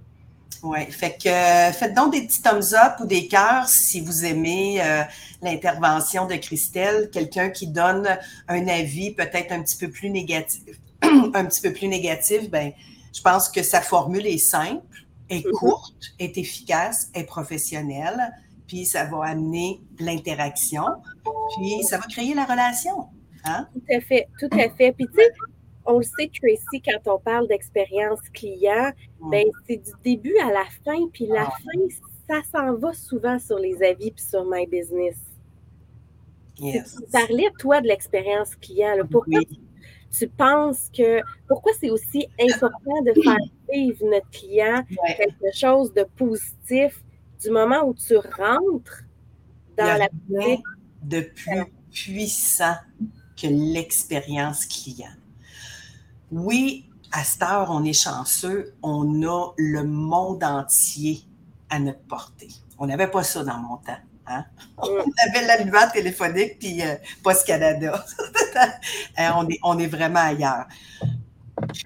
Oui, 0.62 0.86
fait 0.90 1.16
que 1.22 1.76
faites 1.76 1.94
donc 1.94 2.12
des 2.12 2.26
petits 2.26 2.42
thumbs 2.42 2.74
up 2.74 2.94
ou 3.00 3.06
des 3.06 3.28
cœurs 3.28 3.68
si 3.68 4.00
vous 4.00 4.24
aimez 4.24 4.82
euh, 4.82 5.02
l'intervention 5.40 6.26
de 6.26 6.34
Christelle, 6.34 7.10
quelqu'un 7.10 7.50
qui 7.50 7.68
donne 7.68 8.08
un 8.48 8.66
avis 8.66 9.12
peut-être 9.12 9.52
un 9.52 9.62
petit 9.62 9.76
peu 9.76 9.88
plus 9.88 10.10
négatif, 10.10 10.62
un 11.02 11.44
petit 11.44 11.60
peu 11.60 11.72
plus 11.72 11.86
négatif, 11.86 12.50
ben, 12.50 12.72
je 13.14 13.22
pense 13.22 13.48
que 13.48 13.62
sa 13.62 13.80
formule 13.80 14.26
est 14.26 14.38
simple, 14.38 15.06
est 15.30 15.46
mhm. 15.46 15.52
courte, 15.52 16.14
est 16.18 16.36
efficace, 16.36 17.08
est 17.14 17.24
professionnelle, 17.24 18.34
puis 18.66 18.84
ça 18.84 19.04
va 19.04 19.26
amener 19.26 19.80
l'interaction, 20.00 20.84
puis 21.56 21.84
ça 21.84 21.98
va 21.98 22.06
créer 22.06 22.34
la 22.34 22.44
relation. 22.44 23.06
Hein? 23.44 23.68
Tout 23.72 23.94
à 23.96 24.00
fait, 24.00 24.28
tout 24.40 24.48
à 24.52 24.68
fait. 24.70 24.92
Puis 24.92 25.06
tu 25.06 25.14
sais, 25.14 25.32
on 25.88 25.98
le 25.98 26.04
sait, 26.04 26.30
Tracy, 26.32 26.82
quand 26.84 27.14
on 27.14 27.18
parle 27.18 27.48
d'expérience 27.48 28.20
client, 28.32 28.92
ben, 29.30 29.44
c'est 29.66 29.78
du 29.78 29.90
début 30.04 30.36
à 30.38 30.52
la 30.52 30.64
fin, 30.84 31.08
puis 31.12 31.26
la 31.26 31.48
ah. 31.48 31.50
fin, 31.50 31.88
ça 32.28 32.42
s'en 32.52 32.74
va 32.76 32.92
souvent 32.92 33.38
sur 33.38 33.58
les 33.58 33.82
avis 33.82 34.10
puis 34.10 34.24
sur 34.24 34.44
My 34.44 34.66
Business. 34.66 35.16
Yes. 36.58 36.96
Tu 36.96 37.10
parlais, 37.10 37.48
toi, 37.58 37.80
de 37.80 37.86
l'expérience 37.86 38.54
client. 38.56 38.96
Pourquoi 39.10 39.40
tu 40.10 40.28
penses 40.28 40.90
que 40.94 41.20
pourquoi 41.46 41.72
c'est 41.78 41.90
aussi 41.90 42.26
important 42.40 43.02
de 43.02 43.12
faire 43.22 43.36
vivre 43.72 44.04
notre 44.06 44.28
client 44.30 44.82
quelque 45.16 45.54
chose 45.54 45.92
de 45.92 46.04
positif 46.16 47.02
du 47.42 47.50
moment 47.50 47.84
où 47.84 47.94
tu 47.94 48.16
rentres 48.16 49.02
dans 49.76 49.98
la 49.98 50.08
rien 50.30 50.58
de 51.02 51.20
plus 51.20 51.64
puissant 51.92 52.74
que 53.40 53.46
l'expérience 53.46 54.66
client. 54.66 55.14
Oui, 56.30 56.88
à 57.12 57.24
cette 57.24 57.42
heure, 57.42 57.68
on 57.70 57.84
est 57.84 57.92
chanceux, 57.92 58.74
on 58.82 59.22
a 59.22 59.52
le 59.56 59.84
monde 59.84 60.44
entier 60.44 61.22
à 61.70 61.78
notre 61.78 62.02
portée. 62.02 62.50
On 62.78 62.86
n'avait 62.86 63.10
pas 63.10 63.22
ça 63.22 63.42
dans 63.44 63.58
mon 63.58 63.76
temps. 63.78 63.98
Hein? 64.26 64.44
On 64.78 65.04
avait 65.26 65.46
l'allumeur 65.46 65.90
téléphonique 65.90 66.58
puis 66.58 66.82
euh, 66.82 66.96
Post 67.22 67.46
Canada. 67.46 68.04
Euh, 69.20 69.28
on, 69.36 69.48
est, 69.48 69.58
on 69.62 69.78
est 69.78 69.86
vraiment 69.86 70.18
ailleurs. 70.18 70.66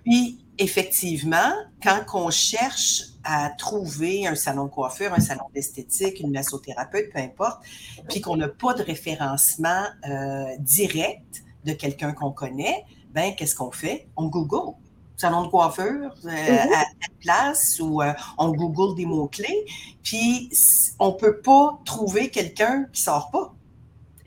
Puis, 0.04 0.42
effectivement, 0.56 1.52
quand 1.82 2.02
on 2.14 2.30
cherche 2.30 3.02
à 3.24 3.50
trouver 3.50 4.26
un 4.26 4.34
salon 4.34 4.64
de 4.64 4.70
coiffure, 4.70 5.12
un 5.12 5.20
salon 5.20 5.44
d'esthétique, 5.54 6.20
une 6.20 6.32
massothérapeute, 6.32 7.12
peu 7.12 7.18
importe, 7.18 7.62
puis 8.08 8.22
qu'on 8.22 8.36
n'a 8.36 8.48
pas 8.48 8.72
de 8.72 8.82
référencement 8.82 9.84
euh, 10.08 10.46
direct 10.60 11.44
de 11.64 11.72
quelqu'un 11.72 12.12
qu'on 12.12 12.32
connaît, 12.32 12.84
ben 13.12 13.34
qu'est-ce 13.34 13.54
qu'on 13.54 13.70
fait? 13.70 14.08
On 14.16 14.26
Google 14.26 14.74
salon 15.22 15.44
de 15.44 15.48
coiffure 15.48 16.12
euh, 16.24 16.28
mm-hmm. 16.28 16.74
à, 16.74 16.84
place 17.20 17.78
ou 17.80 18.02
euh, 18.02 18.12
on 18.38 18.52
Google 18.52 18.96
des 18.96 19.06
mots-clés, 19.06 19.66
puis 20.02 20.50
on 20.98 21.12
ne 21.12 21.16
peut 21.16 21.40
pas 21.40 21.78
trouver 21.84 22.28
quelqu'un 22.28 22.84
qui 22.92 23.02
ne 23.02 23.04
sort 23.04 23.30
pas. 23.30 23.54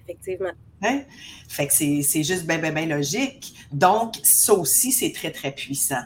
Effectivement. 0.04 0.52
Hein? 0.82 1.02
Fait 1.48 1.68
que 1.68 1.74
c'est 1.74 2.24
juste 2.24 2.46
bien, 2.46 2.60
bien, 2.60 2.72
bien 2.72 2.86
logique. 2.86 3.56
Donc, 3.72 4.16
ça 4.24 4.54
aussi, 4.54 4.92
c'est 4.92 5.12
très, 5.12 5.32
très 5.32 5.52
puissant. 5.52 6.04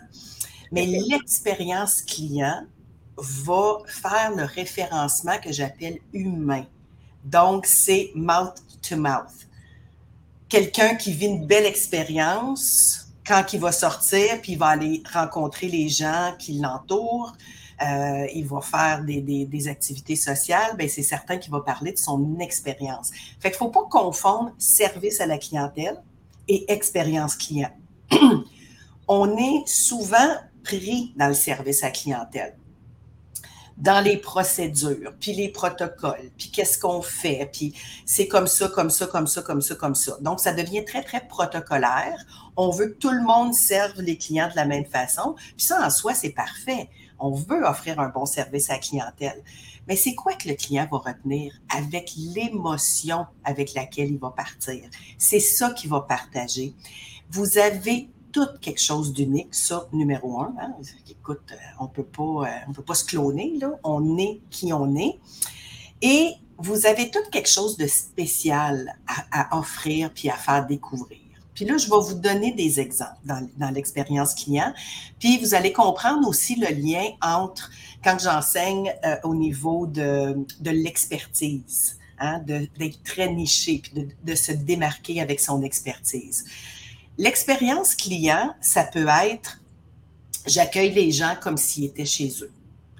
Mais 0.71 0.85
l'expérience 0.85 2.01
client 2.01 2.63
va 3.17 3.79
faire 3.87 4.33
le 4.35 4.43
référencement 4.43 5.37
que 5.39 5.51
j'appelle 5.51 5.99
humain. 6.13 6.65
Donc, 7.25 7.65
c'est 7.65 8.11
mouth 8.15 8.55
to 8.87 8.95
mouth. 8.95 9.47
Quelqu'un 10.49 10.95
qui 10.95 11.13
vit 11.13 11.27
une 11.27 11.45
belle 11.45 11.65
expérience, 11.65 13.07
quand 13.25 13.53
il 13.53 13.59
va 13.59 13.71
sortir, 13.71 14.41
puis 14.41 14.53
il 14.53 14.57
va 14.57 14.67
aller 14.69 15.03
rencontrer 15.13 15.67
les 15.67 15.89
gens 15.89 16.33
qui 16.39 16.53
l'entourent, 16.53 17.33
euh, 17.81 18.25
il 18.33 18.45
va 18.45 18.59
faire 18.59 19.03
des, 19.05 19.67
activités 19.67 20.15
sociales, 20.15 20.75
ben 20.75 20.89
c'est 20.89 21.03
certain 21.03 21.37
qu'il 21.37 21.51
va 21.51 21.61
parler 21.61 21.93
de 21.93 21.97
son 21.97 22.39
expérience. 22.39 23.11
Fait 23.39 23.51
qu'il 23.51 23.57
faut 23.57 23.69
pas 23.69 23.85
confondre 23.89 24.51
service 24.57 25.21
à 25.21 25.27
la 25.27 25.37
clientèle 25.37 26.01
et 26.47 26.71
expérience 26.71 27.35
client. 27.35 27.71
On 29.07 29.37
est 29.37 29.67
souvent 29.67 30.35
pris 30.63 31.13
dans 31.15 31.27
le 31.27 31.33
service 31.33 31.83
à 31.83 31.91
clientèle 31.91 32.55
dans 33.79 34.01
les 34.03 34.17
procédures, 34.17 35.13
puis 35.19 35.33
les 35.33 35.49
protocoles, 35.49 36.31
puis 36.37 36.51
qu'est-ce 36.51 36.77
qu'on 36.77 37.01
fait, 37.01 37.49
puis 37.51 37.73
c'est 38.05 38.27
comme 38.27 38.47
ça, 38.47 38.67
comme 38.67 38.89
ça, 38.89 39.07
comme 39.07 39.27
ça, 39.27 39.41
comme 39.41 39.61
ça, 39.61 39.75
comme 39.75 39.95
ça. 39.95 40.17
Donc, 40.19 40.41
ça 40.41 40.51
devient 40.53 40.83
très, 40.83 41.01
très 41.01 41.25
protocolaire. 41.25 42.17
On 42.57 42.71
veut 42.71 42.89
que 42.89 42.97
tout 42.97 43.11
le 43.11 43.21
monde 43.21 43.53
serve 43.53 44.01
les 44.01 44.17
clients 44.17 44.49
de 44.49 44.55
la 44.57 44.65
même 44.65 44.85
façon. 44.85 45.35
Puis 45.55 45.65
ça, 45.65 45.85
en 45.85 45.89
soi, 45.89 46.13
c'est 46.13 46.31
parfait. 46.31 46.89
On 47.19 47.31
veut 47.31 47.63
offrir 47.63 47.99
un 47.99 48.09
bon 48.09 48.25
service 48.25 48.69
à 48.69 48.73
la 48.73 48.79
clientèle. 48.79 49.41
Mais 49.87 49.95
c'est 49.95 50.13
quoi 50.13 50.33
que 50.33 50.47
le 50.47 50.55
client 50.55 50.87
va 50.91 50.97
retenir 50.97 51.53
avec 51.75 52.11
l'émotion 52.15 53.25
avec 53.43 53.73
laquelle 53.73 54.11
il 54.11 54.19
va 54.19 54.31
partir? 54.31 54.83
C'est 55.17 55.39
ça 55.39 55.71
qu'il 55.71 55.89
va 55.89 56.01
partager. 56.01 56.75
Vous 57.31 57.57
avez 57.57 58.09
tout 58.31 58.47
quelque 58.61 58.81
chose 58.81 59.13
d'unique, 59.13 59.53
ça, 59.53 59.87
numéro 59.91 60.39
un. 60.39 60.53
Hein. 60.59 60.73
Écoute, 61.09 61.41
euh, 61.51 61.55
on 61.79 61.87
peut 61.87 62.03
pas, 62.03 62.45
euh, 62.45 62.73
peut 62.73 62.83
pas 62.83 62.95
se 62.95 63.05
cloner, 63.05 63.57
là. 63.59 63.71
On 63.83 64.17
est 64.17 64.41
qui 64.49 64.71
on 64.73 64.95
est. 64.95 65.19
Et 66.01 66.33
vous 66.57 66.85
avez 66.85 67.09
tout 67.09 67.19
quelque 67.31 67.49
chose 67.49 67.77
de 67.77 67.87
spécial 67.87 68.95
à, 69.31 69.57
offrir 69.57 70.11
puis 70.13 70.29
à 70.29 70.35
faire 70.35 70.65
découvrir. 70.65 71.19
Puis 71.53 71.65
là, 71.65 71.77
je 71.77 71.89
vais 71.89 71.99
vous 71.99 72.19
donner 72.19 72.53
des 72.53 72.79
exemples 72.79 73.19
dans, 73.25 73.73
l'expérience 73.73 74.33
client. 74.33 74.73
Puis 75.19 75.37
vous 75.39 75.53
allez 75.53 75.73
comprendre 75.73 76.27
aussi 76.27 76.55
le 76.55 76.67
lien 76.67 77.05
entre 77.21 77.69
quand 78.03 78.17
j'enseigne 78.17 78.93
euh, 79.05 79.15
au 79.23 79.35
niveau 79.35 79.85
de, 79.85 80.45
de 80.61 80.71
l'expertise, 80.71 81.97
hein, 82.17 82.39
d'être 82.39 83.03
très 83.03 83.31
niché, 83.31 83.81
puis 83.83 83.91
de, 83.93 84.07
de, 84.23 84.35
se 84.35 84.53
démarquer 84.53 85.21
avec 85.21 85.41
son 85.41 85.61
expertise. 85.63 86.45
L'expérience 87.19 87.95
client, 87.95 88.55
ça 88.61 88.85
peut 88.85 89.07
être 89.25 89.59
j'accueille 90.47 90.93
les 90.93 91.11
gens 91.11 91.35
comme 91.41 91.57
s'ils 91.57 91.83
étaient 91.83 92.05
chez 92.05 92.29
eux, 92.41 92.51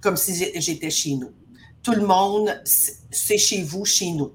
comme 0.02 0.18
si 0.18 0.52
j'étais 0.56 0.90
chez 0.90 1.16
nous. 1.16 1.32
Tout 1.84 1.94
le 1.94 2.06
monde, 2.06 2.62
c'est 2.66 3.38
chez 3.38 3.64
vous, 3.64 3.86
chez 3.86 4.12
nous. 4.12 4.34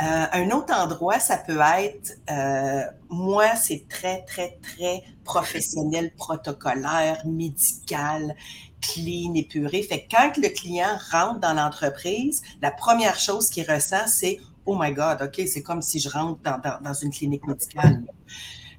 Euh, 0.00 0.26
un 0.32 0.50
autre 0.52 0.72
endroit, 0.72 1.18
ça 1.18 1.36
peut 1.36 1.60
être, 1.60 2.12
euh, 2.30 2.82
moi, 3.10 3.54
c'est 3.56 3.86
très, 3.90 4.24
très, 4.24 4.58
très 4.62 5.02
professionnel, 5.22 6.12
protocolaire, 6.16 7.20
médical, 7.26 8.34
clean, 8.80 9.34
épuré. 9.34 9.82
Fait 9.82 10.04
que 10.04 10.16
quand 10.16 10.32
le 10.38 10.48
client 10.48 10.98
rentre 11.12 11.40
dans 11.40 11.52
l'entreprise, 11.52 12.40
la 12.62 12.70
première 12.70 13.20
chose 13.20 13.50
qu'il 13.50 13.70
ressent, 13.70 14.06
c'est 14.06 14.40
Oh 14.64 14.78
my 14.80 14.94
God, 14.94 15.20
OK, 15.20 15.46
c'est 15.46 15.62
comme 15.62 15.82
si 15.82 16.00
je 16.00 16.08
rentre 16.08 16.40
dans, 16.82 16.94
une 16.94 17.10
clinique 17.10 17.46
médicale. 17.46 18.02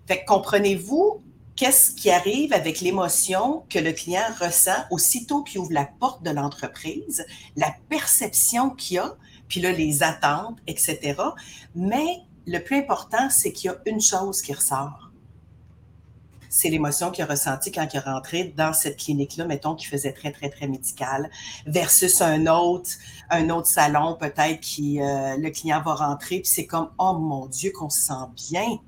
Fait 0.08 0.24
comprenez-vous 0.26 1.22
qu'est-ce 1.56 1.92
qui 1.92 2.10
arrive 2.10 2.54
avec 2.54 2.82
l'émotion 2.82 3.66
que 3.70 3.80
le 3.80 3.92
client 3.92 4.24
ressent 4.40 4.84
aussitôt 4.90 5.44
qu'il 5.44 5.60
ouvre 5.60 5.74
la 5.74 5.86
porte 5.86 6.24
de 6.24 6.32
l'entreprise, 6.32 7.26
la 7.56 7.74
perception 7.90 8.72
qu'il 8.72 9.00
a, 9.00 9.16
puis 9.48 9.62
là, 9.62 9.72
les 9.72 10.02
attentes, 10.02 10.58
etc. 10.66 11.16
Mais 11.76 12.22
le 12.48 12.60
plus 12.60 12.78
important, 12.78 13.30
c'est 13.30 13.52
qu'il 13.52 13.70
y 13.70 13.74
a 13.74 13.78
une 13.86 14.02
chose 14.02 14.42
qui 14.42 14.54
ressort. 14.54 15.12
C'est 16.50 16.70
l'émotion 16.70 17.12
qu'il 17.12 17.24
a 17.24 17.28
ressentie 17.28 17.72
quand 17.72 17.88
il 17.94 17.98
est 17.98 18.00
rentré 18.00 18.54
dans 18.58 18.74
cette 18.74 18.98
clinique-là, 18.98 19.46
mettons, 19.46 19.76
qui 19.76 19.86
faisait 19.86 20.12
très, 20.12 20.32
très, 20.32 20.50
très 20.50 20.68
médical, 20.68 21.30
versus 21.66 22.22
un 22.22 22.48
autre, 22.48 22.90
un 23.30 23.50
autre 23.50 23.68
salon, 23.68 24.18
peut-être, 24.20 24.60
qui 24.60 25.02
euh, 25.02 25.38
le 25.38 25.50
client 25.50 25.82
va 25.82 25.94
rentrer, 25.94 26.40
puis 26.40 26.52
c'est 26.52 26.66
comme, 26.66 26.90
oh 26.98 27.14
mon 27.14 27.46
Dieu, 27.46 27.72
qu'on 27.72 27.90
se 27.90 28.02
sent 28.02 28.26
bien 28.36 28.80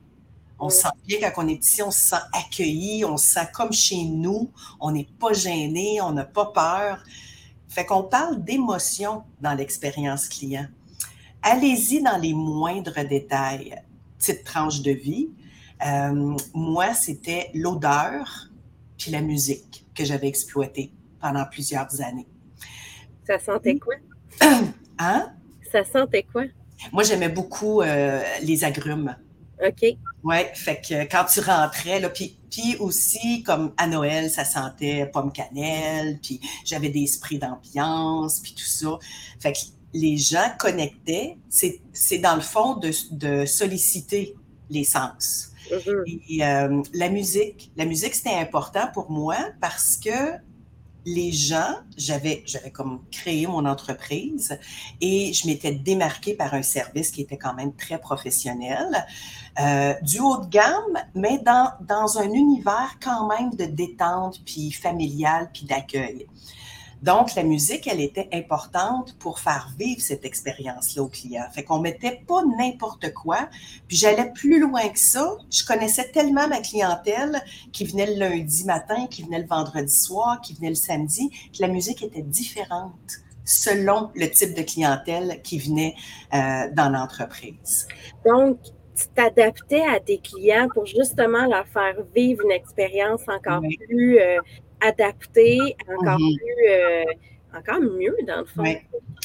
on 0.63 0.69
se 0.69 0.83
sent 0.83 0.87
bien 1.05 1.19
quand 1.19 1.43
on 1.43 1.47
est 1.49 1.61
ici, 1.61 1.81
on 1.81 1.91
se 1.91 2.07
sent 2.07 2.21
accueilli, 2.31 3.03
on 3.03 3.17
se 3.17 3.33
sent 3.33 3.47
comme 3.53 3.73
chez 3.73 4.01
nous, 4.05 4.49
on 4.79 4.91
n'est 4.91 5.09
pas 5.19 5.33
gêné, 5.33 5.99
on 6.01 6.13
n'a 6.13 6.23
pas 6.23 6.45
peur. 6.45 7.03
Fait 7.67 7.85
qu'on 7.85 8.03
parle 8.03 8.41
d'émotion 8.41 9.23
dans 9.41 9.53
l'expérience 9.55 10.29
client. 10.29 10.67
Allez-y 11.41 12.01
dans 12.01 12.15
les 12.15 12.33
moindres 12.33 13.05
détails. 13.05 13.75
Petite 14.17 14.45
tranche 14.45 14.81
de 14.81 14.91
vie. 14.91 15.31
Euh, 15.85 16.37
moi, 16.53 16.93
c'était 16.93 17.51
l'odeur 17.53 18.47
puis 18.97 19.11
la 19.11 19.19
musique 19.19 19.85
que 19.93 20.05
j'avais 20.05 20.27
exploitée 20.27 20.93
pendant 21.19 21.43
plusieurs 21.43 21.99
années. 21.99 22.27
Ça 23.27 23.37
sentait 23.37 23.77
quoi? 23.77 23.95
Hein? 24.99 25.33
Ça 25.71 25.83
sentait 25.83 26.23
quoi? 26.23 26.43
Moi, 26.93 27.03
j'aimais 27.03 27.27
beaucoup 27.27 27.81
euh, 27.81 28.21
les 28.43 28.63
agrumes. 28.63 29.13
OK. 29.61 29.97
Oui, 30.23 30.37
fait 30.53 30.81
que 30.81 31.03
quand 31.03 31.25
tu 31.25 31.41
rentrais, 31.41 31.99
là, 31.99 32.09
puis, 32.09 32.37
puis 32.49 32.77
aussi, 32.79 33.43
comme 33.43 33.73
à 33.77 33.87
Noël, 33.87 34.29
ça 34.29 34.45
sentait 34.45 35.05
pomme 35.11 35.33
cannelle, 35.33 36.19
puis 36.21 36.39
j'avais 36.63 36.89
des 36.89 37.03
esprits 37.03 37.39
d'ambiance, 37.39 38.39
puis 38.39 38.53
tout 38.53 38.63
ça. 38.63 38.97
Fait 39.39 39.51
que 39.51 39.59
les 39.93 40.17
gens 40.17 40.49
connectaient, 40.57 41.37
c'est 41.49 42.17
dans 42.19 42.35
le 42.35 42.41
fond 42.41 42.75
de, 42.75 42.91
de 43.11 43.45
solliciter 43.45 44.35
les 44.69 44.85
sens. 44.85 45.51
Mm-hmm. 45.69 46.21
Et 46.29 46.45
euh, 46.45 46.81
la 46.93 47.09
musique, 47.09 47.71
la 47.75 47.85
musique, 47.85 48.15
c'était 48.15 48.35
important 48.35 48.87
pour 48.93 49.11
moi 49.11 49.35
parce 49.61 49.97
que 49.97 50.09
les 51.05 51.31
gens, 51.31 51.75
j'avais, 51.97 52.43
j'avais 52.45 52.71
comme 52.71 53.01
créé 53.11 53.45
mon 53.47 53.65
entreprise 53.65 54.57
et 55.01 55.33
je 55.33 55.47
m'étais 55.47 55.73
démarquée 55.73 56.33
par 56.33 56.53
un 56.53 56.61
service 56.61 57.11
qui 57.11 57.21
était 57.21 57.37
quand 57.37 57.53
même 57.53 57.73
très 57.75 57.99
professionnel, 57.99 59.05
euh, 59.59 59.93
du 60.01 60.19
haut 60.19 60.37
de 60.37 60.47
gamme, 60.47 60.97
mais 61.13 61.39
dans, 61.39 61.71
dans 61.81 62.17
un 62.17 62.31
univers 62.31 62.97
quand 63.01 63.27
même 63.27 63.53
de 63.55 63.65
détente, 63.65 64.41
puis 64.45 64.71
familial, 64.71 65.49
puis 65.53 65.65
d'accueil. 65.65 66.27
Donc, 67.03 67.35
la 67.35 67.43
musique, 67.43 67.85
elle 67.85 67.99
était 67.99 68.29
importante 68.31 69.17
pour 69.19 69.39
faire 69.39 69.69
vivre 69.77 70.01
cette 70.01 70.23
expérience-là 70.23 71.03
au 71.03 71.09
client. 71.09 71.43
Fait 71.51 71.63
qu'on 71.63 71.79
mettait 71.79 72.23
pas 72.25 72.41
n'importe 72.57 73.13
quoi. 73.13 73.49
Puis 73.89 73.97
j'allais 73.97 74.31
plus 74.31 74.61
loin 74.61 74.87
que 74.87 74.97
ça. 74.97 75.35
Je 75.51 75.65
connaissais 75.65 76.09
tellement 76.11 76.47
ma 76.47 76.61
clientèle 76.61 77.41
qui 77.73 77.83
venait 77.83 78.05
le 78.05 78.19
lundi 78.19 78.63
matin, 78.63 79.07
qui 79.07 79.23
venait 79.23 79.39
le 79.39 79.47
vendredi 79.47 79.93
soir, 79.93 80.39
qui 80.39 80.53
venait 80.53 80.69
le 80.69 80.75
samedi, 80.75 81.29
que 81.29 81.61
la 81.61 81.67
musique 81.67 82.01
était 82.03 82.21
différente 82.21 83.19
selon 83.43 84.09
le 84.15 84.27
type 84.27 84.55
de 84.55 84.61
clientèle 84.61 85.41
qui 85.43 85.59
venait 85.59 85.95
euh, 86.33 86.69
dans 86.71 86.89
l'entreprise. 86.89 87.85
Donc, 88.25 88.59
tu 88.95 89.07
t'adaptais 89.13 89.83
à 89.83 89.99
tes 89.99 90.19
clients 90.19 90.69
pour 90.73 90.85
justement 90.85 91.45
leur 91.47 91.67
faire 91.67 91.95
vivre 92.15 92.45
une 92.45 92.51
expérience 92.51 93.21
encore 93.27 93.61
plus 93.87 94.19
euh, 94.19 94.39
adapté, 94.83 95.59
encore 95.87 96.19
mhm. 96.19 96.35
plus, 96.35 96.69
euh, 96.69 97.03
encore 97.57 97.81
mieux 97.81 98.15
dans 98.27 98.39
le 98.39 98.45
fond. 98.45 98.65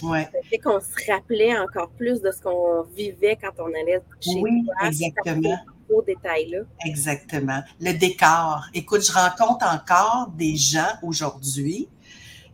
Ça 0.01 0.27
fait 0.49 0.59
qu'on 0.59 0.81
se 0.81 1.11
rappelait 1.11 1.59
encore 1.59 1.91
plus 1.91 2.21
de 2.21 2.31
ce 2.31 2.41
qu'on 2.41 2.83
vivait 2.95 3.37
quand 3.41 3.53
on 3.59 3.67
allait 3.67 4.01
chez 4.21 4.41
oui, 4.41 4.65
exactement. 4.85 5.57
Ces 5.89 6.15
détails-là. 6.15 6.59
Exactement. 6.85 7.63
Le 7.81 7.93
décor. 7.93 8.65
Écoute, 8.75 9.03
je 9.07 9.13
rencontre 9.13 9.67
encore 9.67 10.31
des 10.37 10.55
gens 10.55 10.93
aujourd'hui 11.03 11.89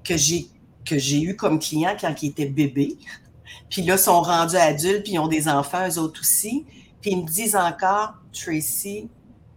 que 0.05 0.17
j'ai 0.17 0.47
que 0.85 0.99
j'ai 0.99 1.23
eu 1.23 1.35
comme 1.35 1.59
clients 1.59 1.97
quand 1.99 2.23
ils 2.23 2.29
étaient 2.29 2.47
bébés. 2.47 2.97
Puis 3.71 3.83
là, 3.83 3.97
sont 3.97 4.21
rendus 4.21 4.57
adultes, 4.57 5.03
puis 5.03 5.15
ils 5.15 5.19
ont 5.19 5.27
des 5.27 5.49
enfants, 5.49 5.89
eux 5.89 5.99
autres 5.99 6.21
aussi. 6.21 6.67
Puis 7.01 7.13
ils 7.13 7.23
me 7.23 7.27
disent 7.27 7.57
encore, 7.57 8.15
Tracy, 8.33 9.09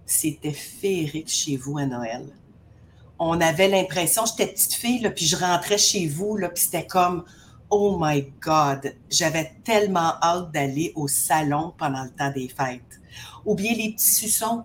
c'était 0.05 0.53
féerique 0.53 1.27
chez 1.27 1.57
vous 1.57 1.77
à 1.77 1.85
Noël 1.85 2.25
on 3.19 3.41
avait 3.41 3.67
l'impression, 3.67 4.23
j'étais 4.25 4.51
petite 4.51 4.73
fille, 4.73 4.99
là, 4.99 5.09
puis 5.09 5.25
je 5.25 5.35
rentrais 5.35 5.77
chez 5.77 6.07
vous, 6.07 6.37
là, 6.37 6.49
puis 6.49 6.63
c'était 6.63 6.85
comme, 6.85 7.25
oh 7.69 7.97
my 7.99 8.31
God, 8.41 8.95
j'avais 9.09 9.53
tellement 9.63 10.13
hâte 10.21 10.51
d'aller 10.51 10.93
au 10.95 11.07
salon 11.07 11.73
pendant 11.77 12.03
le 12.03 12.11
temps 12.11 12.31
des 12.31 12.47
fêtes. 12.47 13.01
Oubliez 13.45 13.75
les 13.75 13.93
petits 13.93 14.13
suçons 14.13 14.63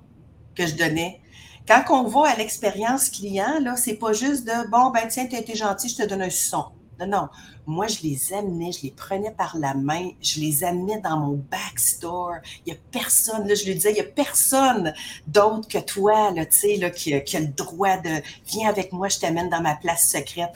que 0.55 0.67
je 0.67 0.75
donnais. 0.75 1.21
Quand 1.67 1.85
on 1.91 2.09
va 2.09 2.31
à 2.31 2.37
l'expérience 2.37 3.09
client, 3.09 3.61
là, 3.61 3.77
c'est 3.77 3.95
pas 3.95 4.13
juste 4.13 4.45
de, 4.45 4.71
bon, 4.71 4.91
ben 4.91 5.07
tiens, 5.09 5.27
tu 5.27 5.37
as 5.37 5.41
été 5.41 5.55
gentil, 5.55 5.89
je 5.89 5.97
te 5.97 6.09
donne 6.09 6.23
un 6.23 6.31
suçon. 6.31 6.65
Non, 7.03 7.07
non. 7.07 7.29
Moi, 7.67 7.87
je 7.87 8.03
les 8.03 8.33
amenais, 8.33 8.73
je 8.73 8.83
les 8.83 8.91
prenais 8.91 9.31
par 9.31 9.57
la 9.57 9.75
main, 9.75 10.11
je 10.21 10.41
les 10.41 10.65
amenais 10.65 11.01
dans 11.01 11.17
mon 11.17 11.45
backstore. 11.51 12.37
Il 12.67 12.73
n'y 12.73 12.79
a 12.79 12.81
personne, 12.91 13.47
là, 13.47 13.55
je 13.55 13.65
lui 13.65 13.75
disais, 13.75 13.91
il 13.91 13.95
n'y 13.95 14.01
a 14.01 14.05
personne 14.05 14.93
d'autre 15.27 15.69
que 15.69 15.79
toi, 15.79 16.31
là, 16.33 16.45
tu 16.47 16.59
sais, 16.59 16.77
là, 16.77 16.91
qui, 16.91 17.15
a 17.15 17.41
le 17.41 17.47
droit 17.47 17.97
de, 17.99 18.21
viens 18.47 18.69
avec 18.69 18.93
moi, 18.93 19.09
je 19.09 19.19
t'amène 19.19 19.49
dans 19.49 19.61
ma 19.61 19.77
place 19.77 20.09
secrète. 20.09 20.53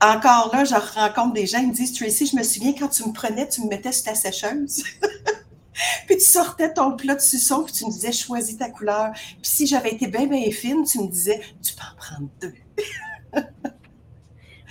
Encore 0.00 0.50
là, 0.52 0.64
je 0.64 0.74
rencontre 0.74 1.32
des 1.32 1.46
gens, 1.46 1.58
ils 1.58 1.68
me 1.68 1.74
disent, 1.74 1.94
Tracy, 1.94 2.26
je 2.26 2.36
me 2.36 2.42
souviens 2.42 2.74
quand 2.78 2.88
tu 2.88 3.06
me 3.06 3.12
prenais, 3.12 3.48
tu 3.48 3.62
me 3.62 3.68
mettais 3.68 3.92
sur 3.92 4.04
ta 4.04 4.14
sécheuse. 4.14 4.82
puis 6.06 6.16
tu 6.16 6.24
sortais 6.24 6.72
ton 6.72 6.96
plat 6.96 7.14
de 7.14 7.20
suçon, 7.20 7.64
puis 7.64 7.72
tu 7.72 7.86
me 7.86 7.90
disais, 7.90 8.12
choisis 8.12 8.56
ta 8.56 8.70
couleur. 8.70 9.12
Puis 9.12 9.38
si 9.42 9.66
j'avais 9.66 9.92
été 9.92 10.06
bien, 10.06 10.26
bien 10.26 10.50
fine, 10.50 10.84
tu 10.84 11.00
me 11.00 11.08
disais, 11.08 11.40
tu 11.62 11.74
peux 11.74 11.82
en 11.82 11.96
prendre 11.96 12.28
deux. 12.40 12.54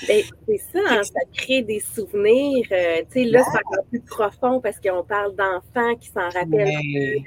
Ben, 0.08 0.21
c'est 0.47 0.58
ça, 0.58 0.79
hein, 0.89 1.03
ça 1.03 1.19
crée 1.34 1.62
des 1.62 1.79
souvenirs. 1.79 2.65
Euh, 2.71 3.01
tu 3.12 3.23
sais, 3.23 3.25
là, 3.25 3.43
c'est 3.43 3.60
encore 3.65 3.86
plus 3.86 4.01
profond 4.01 4.60
parce 4.62 4.79
qu'on 4.79 5.03
parle 5.03 5.36
d'enfants 5.36 5.95
qui 5.99 6.10
s'en 6.10 6.29
rappellent 6.29 7.21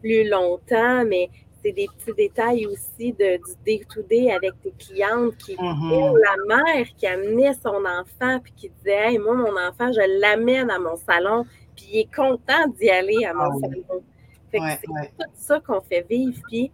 plus, 0.00 0.28
longtemps, 0.28 1.04
mais 1.04 1.28
c'est 1.62 1.72
des 1.72 1.86
petits 1.86 2.14
détails 2.16 2.66
aussi 2.66 3.12
de, 3.12 3.36
du 3.36 3.52
day-to-day 3.64 4.30
avec 4.30 4.52
tes 4.62 4.72
clientes 4.78 5.36
qui, 5.38 5.56
mm-hmm. 5.56 6.14
la 6.18 6.56
mère 6.56 6.86
qui 6.96 7.06
amenait 7.06 7.54
son 7.54 7.84
enfant 7.84 8.40
puis 8.42 8.52
qui 8.56 8.70
disait, 8.78 9.12
hey, 9.12 9.18
moi, 9.18 9.34
mon 9.34 9.56
enfant, 9.56 9.92
je 9.92 10.20
l'amène 10.20 10.70
à 10.70 10.78
mon 10.78 10.96
salon, 10.96 11.44
puis 11.76 11.86
il 11.92 11.98
est 12.00 12.14
content 12.14 12.68
d'y 12.78 12.90
aller 12.90 13.24
à 13.24 13.34
mon 13.34 13.50
ah 13.50 13.58
salon. 13.60 14.02
Fait 14.50 14.58
que 14.58 14.64
c'est 14.70 15.08
tout 15.18 15.30
ça 15.34 15.60
qu'on 15.60 15.80
fait 15.80 16.06
vivre. 16.08 16.40
Puis 16.48 16.70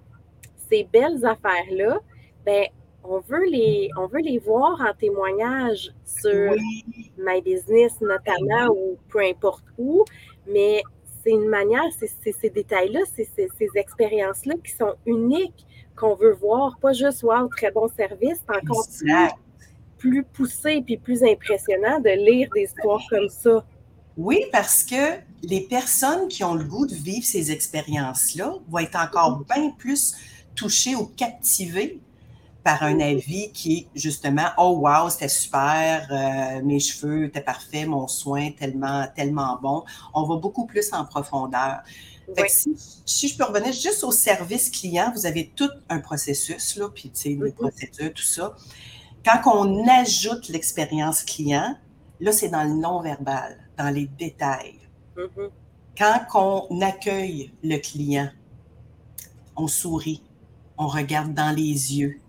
ces 0.68 0.84
belles 0.84 1.24
affaires-là, 1.24 1.98
ben 2.44 2.66
on 3.04 3.20
veut 3.20 3.44
les, 3.44 3.90
on 3.96 4.06
veut 4.06 4.20
les 4.20 4.38
voir 4.38 4.80
en 4.80 4.94
témoignage 4.94 5.92
sur 6.04 6.52
My 7.18 7.40
Business 7.42 7.92
notamment 8.00 8.74
ou 8.74 8.98
peu 9.08 9.20
importe 9.20 9.64
où, 9.78 10.04
mais 10.48 10.82
c'est 11.22 11.30
une 11.30 11.48
manière, 11.48 11.84
c'est 11.98 12.32
ces 12.32 12.50
détails-là, 12.50 13.00
c'est 13.14 13.28
ces 13.36 13.68
expériences-là 13.74 14.54
qui 14.64 14.72
sont 14.72 14.94
uniques, 15.06 15.66
qu'on 15.96 16.14
veut 16.14 16.34
voir, 16.34 16.78
pas 16.80 16.92
juste 16.92 17.22
wow, 17.22 17.48
très 17.48 17.70
bon 17.70 17.88
service, 17.88 18.38
c'est 18.46 18.56
encore 18.56 18.86
plus, 18.98 19.28
plus 19.98 20.22
poussé 20.24 20.82
puis 20.84 20.96
plus 20.96 21.22
impressionnant 21.22 22.00
de 22.00 22.10
lire 22.10 22.48
des 22.54 22.62
histoires 22.62 23.02
comme 23.08 23.28
ça. 23.28 23.64
Oui, 24.16 24.44
parce 24.52 24.82
que 24.84 25.18
les 25.42 25.62
personnes 25.62 26.28
qui 26.28 26.44
ont 26.44 26.54
le 26.54 26.64
goût 26.64 26.86
de 26.86 26.94
vivre 26.94 27.24
ces 27.24 27.50
expériences-là 27.50 28.54
vont 28.68 28.78
être 28.78 28.96
encore 28.96 29.40
mm-hmm. 29.40 29.54
bien 29.54 29.70
plus 29.78 30.14
touchées 30.54 30.94
ou 30.94 31.06
captivées 31.06 32.00
par 32.64 32.82
un 32.82 32.98
avis 32.98 33.52
qui 33.52 33.76
est 33.76 33.88
justement 33.94 34.48
Oh 34.56 34.78
wow, 34.80 35.10
c'était 35.10 35.28
super, 35.28 36.08
euh, 36.10 36.62
mes 36.64 36.80
cheveux 36.80 37.26
étaient 37.26 37.42
parfaits, 37.42 37.86
mon 37.86 38.08
soin 38.08 38.50
tellement, 38.52 39.06
tellement 39.14 39.58
bon. 39.62 39.84
On 40.14 40.24
va 40.24 40.36
beaucoup 40.36 40.66
plus 40.66 40.90
en 40.94 41.04
profondeur. 41.04 41.82
si, 43.04 43.28
je 43.28 43.36
peux 43.36 43.44
revenir 43.44 43.72
juste 43.72 44.02
au 44.02 44.10
service 44.10 44.70
client, 44.70 45.12
vous 45.14 45.26
avez 45.26 45.52
tout 45.54 45.68
un 45.90 45.98
processus, 45.98 46.76
là, 46.76 46.88
puis 46.88 47.10
tu 47.10 47.20
sais, 47.20 47.38
les 47.40 47.52
procédures, 47.52 48.14
tout 48.14 48.22
ça. 48.22 48.56
Quand 49.22 49.40
on 49.44 49.86
ajoute 49.86 50.48
l'expérience 50.48 51.22
client, 51.22 51.76
là, 52.18 52.32
c'est 52.32 52.48
dans 52.48 52.64
le 52.64 52.74
non-verbal, 52.74 53.58
dans 53.76 53.90
les 53.90 54.06
détails. 54.06 54.80
Mm-hmm. 55.18 55.50
Quand 55.98 56.66
on 56.70 56.80
accueille 56.80 57.52
le 57.62 57.76
client, 57.76 58.30
on 59.54 59.68
sourit, 59.68 60.22
on 60.78 60.88
regarde 60.88 61.34
dans 61.34 61.54
les 61.54 61.98
yeux, 61.98 62.20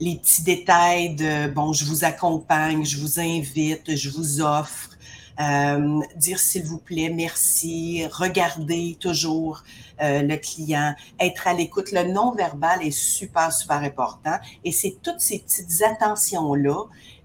les 0.00 0.16
petits 0.16 0.42
détails 0.42 1.14
de, 1.14 1.48
bon, 1.48 1.72
je 1.72 1.84
vous 1.84 2.04
accompagne, 2.04 2.84
je 2.84 2.98
vous 2.98 3.20
invite, 3.20 3.96
je 3.96 4.10
vous 4.10 4.40
offre, 4.40 4.90
euh, 5.38 6.00
dire 6.16 6.38
s'il 6.38 6.64
vous 6.64 6.78
plaît, 6.78 7.10
merci, 7.10 8.06
regarder 8.10 8.96
toujours 8.98 9.62
euh, 10.02 10.22
le 10.22 10.36
client, 10.36 10.94
être 11.20 11.46
à 11.46 11.52
l'écoute. 11.52 11.92
Le 11.92 12.04
non-verbal 12.04 12.82
est 12.82 12.90
super, 12.90 13.52
super 13.52 13.78
important 13.78 14.38
et 14.64 14.72
c'est 14.72 14.96
toutes 15.02 15.20
ces 15.20 15.40
petites 15.40 15.82
attentions-là 15.82 16.84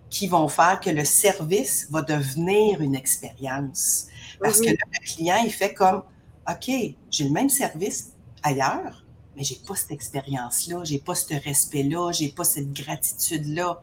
qui 0.10 0.28
vont 0.28 0.50
faire 0.50 0.80
que 0.82 0.90
le 0.90 1.06
service 1.06 1.88
va 1.90 2.02
devenir 2.02 2.82
une 2.82 2.96
expérience. 2.96 4.08
Parce 4.42 4.60
que 4.60 4.70
le 4.70 5.06
client, 5.06 5.38
il 5.46 5.52
fait 5.52 5.74
comme, 5.74 6.04
OK, 6.50 6.70
j'ai 7.10 7.24
le 7.24 7.30
même 7.30 7.50
service 7.50 8.12
ailleurs, 8.44 9.06
mais 9.36 9.44
j'ai 9.44 9.58
pas 9.67 9.76
cette 9.76 9.91
expérience-là, 9.91 10.84
j'ai 10.84 11.00
pas 11.00 11.15
ce 11.15 11.34
respect-là, 11.34 12.12
j'ai 12.12 12.30
pas 12.30 12.44
cette 12.44 12.74
gratitude-là. 12.74 13.82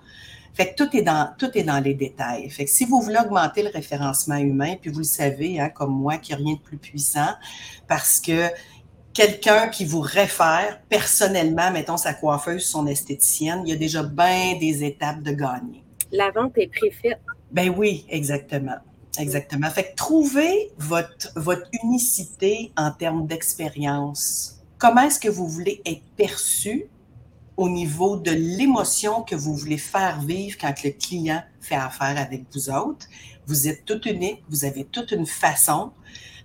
Fait 0.55 0.75
que 0.75 0.83
tout 0.83 0.97
est 0.97 1.03
dans, 1.03 1.33
tout 1.39 1.51
est 1.57 1.63
dans 1.63 1.79
les 1.79 1.95
détails. 1.95 2.51
Fait 2.51 2.65
que 2.65 2.71
si 2.71 2.85
vous 2.85 3.01
voulez 3.01 3.19
augmenter 3.19 3.63
le 3.63 3.71
référencement 3.71 4.37
humain, 4.37 4.75
puis 4.81 4.91
vous 4.91 4.99
le 4.99 5.05
savez, 5.05 5.61
hein, 5.61 5.69
comme 5.69 5.93
moi, 5.93 6.17
qu'il 6.17 6.37
n'y 6.37 6.43
a 6.43 6.45
rien 6.45 6.55
de 6.57 6.61
plus 6.61 6.79
puissant, 6.79 7.33
parce 7.87 8.21
que 8.21 8.49
quelqu'un 9.13 9.69
qui 9.69 9.85
vous 9.85 10.01
réfère 10.01 10.81
personnellement, 10.89 11.71
mettons 11.71 11.97
sa 11.97 12.15
coiffeuse, 12.15 12.65
son 12.65 12.87
esthéticienne, 12.87 13.63
il 13.65 13.71
y 13.71 13.73
a 13.73 13.77
déjà 13.77 14.03
bien 14.03 14.57
des 14.59 14.85
étapes 14.85 15.23
de 15.23 15.33
gagner. 15.33 15.85
La 16.11 16.31
vente 16.31 16.57
est 16.57 16.69
préfaite. 16.69 17.21
Ben 17.53 17.73
oui, 17.77 18.05
exactement. 18.09 18.77
Exactement. 19.19 19.69
Fait 19.71 19.91
que 19.91 19.95
trouvez 19.97 20.71
votre, 20.79 21.33
votre 21.37 21.69
unicité 21.83 22.73
en 22.77 22.91
termes 22.91 23.27
d'expérience 23.27 24.58
comment 24.79 25.03
est-ce 25.03 25.21
que 25.21 25.29
vous 25.29 25.49
voulez 25.49 25.83
être 25.85 26.03
perçu 26.17 26.87
au 27.57 27.69
niveau 27.69 28.17
de 28.17 28.31
l'émotion 28.31 29.23
que 29.23 29.35
vous 29.35 29.55
voulez 29.55 29.79
faire 29.79 30.21
vivre 30.21 30.57
quand 30.61 30.73
le 30.85 30.91
client 30.91 31.43
fait 31.61 31.75
affaire 31.75 32.17
avec 32.17 32.45
vous 32.55 32.71
autres? 32.71 33.07
Vous 33.47 33.69
êtes 33.69 33.85
tout 33.85 34.01
unique, 34.09 34.43
vous 34.49 34.65
avez 34.65 34.85
toute 34.85 35.11
une 35.11 35.27
façon 35.27 35.93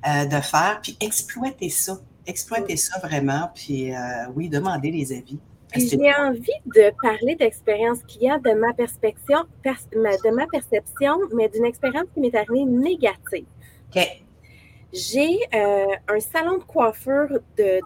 euh, 0.07 0.25
de 0.25 0.41
faire, 0.41 0.79
puis 0.81 0.97
exploitez 0.99 1.69
ça. 1.69 1.99
Exploitez 2.25 2.77
ça 2.77 2.99
vraiment, 2.99 3.49
puis 3.53 3.93
euh, 3.93 3.97
oui, 4.35 4.49
demandez 4.49 4.91
les 4.91 5.11
avis. 5.11 5.39
J'ai 5.75 6.13
envie 6.13 6.51
de 6.67 6.93
parler 7.01 7.35
d'expérience 7.35 7.99
client 8.03 8.39
de 8.39 8.51
ma 8.51 8.73
perception, 8.73 9.39
de 9.65 10.35
ma 10.35 10.45
perception, 10.47 11.17
mais 11.35 11.49
d'une 11.49 11.65
expérience 11.65 12.05
qui 12.13 12.19
m'est 12.19 12.35
arrivée 12.35 12.65
négative. 12.65 13.45
OK. 13.95 14.23
J'ai 14.93 15.39
euh, 15.55 15.87
un 16.07 16.19
salon 16.19 16.59
de 16.59 16.63
coiffure 16.63 17.39
de 17.57 17.81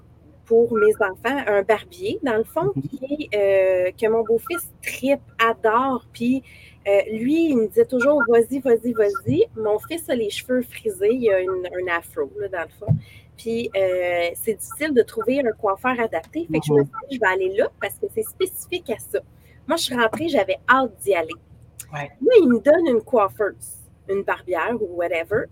pour 0.48 0.74
mes 0.74 0.94
enfants, 0.96 1.44
un 1.46 1.62
barbier, 1.62 2.20
dans 2.24 2.38
le 2.38 2.44
fond, 2.44 2.72
mhm. 2.76 2.82
qui, 2.84 3.30
euh, 3.36 3.92
que 3.92 4.08
mon 4.08 4.24
beau-fils 4.24 4.72
tripe, 4.82 5.22
adore. 5.38 6.06
Puis 6.14 6.42
euh, 6.88 7.02
lui, 7.12 7.50
il 7.50 7.58
me 7.58 7.68
disait 7.68 7.86
toujours 7.86 8.24
vas-y, 8.28 8.60
vas-y, 8.60 8.94
vas-y. 8.94 9.46
Mon 9.56 9.78
fils 9.78 10.10
a 10.10 10.16
les 10.16 10.30
cheveux 10.30 10.64
frisés, 10.64 11.14
il 11.14 11.30
a 11.30 11.38
un 11.38 11.98
afro, 11.98 12.32
là, 12.40 12.48
dans 12.48 12.62
le 12.62 12.70
fond. 12.80 12.94
Puis 13.38 13.70
euh, 13.76 14.30
c'est 14.36 14.56
difficile 14.56 14.94
de 14.94 15.04
trouver 15.04 15.42
un 15.42 15.52
coiffeur 15.52 16.00
adapté. 16.00 16.48
Fait 16.52 16.60
que 16.60 16.66
je 16.66 16.74
me 16.74 16.80
mhm. 16.80 16.86
suis 16.86 17.10
dit, 17.10 17.16
je 17.16 17.20
vais 17.20 17.34
aller 17.34 17.56
là 17.56 17.70
parce 17.80 17.96
que 17.96 18.08
c'est 18.16 18.24
spécifique 18.24 18.90
à 18.90 18.98
ça. 18.98 19.20
Moi, 19.68 19.76
je 19.76 19.84
suis 19.84 19.96
rentrée, 19.96 20.30
j'avais 20.30 20.58
hâte 20.70 20.96
d'y 21.04 21.14
aller. 21.14 21.36
Ouais. 21.94 22.10
Là, 22.22 22.34
il 22.42 22.48
me 22.48 22.60
donne 22.60 22.88
une 22.88 23.02
coiffeuse, 23.02 23.78
une 24.10 24.24
barbière 24.24 24.76
ou 24.82 24.96
whatever 24.96 25.46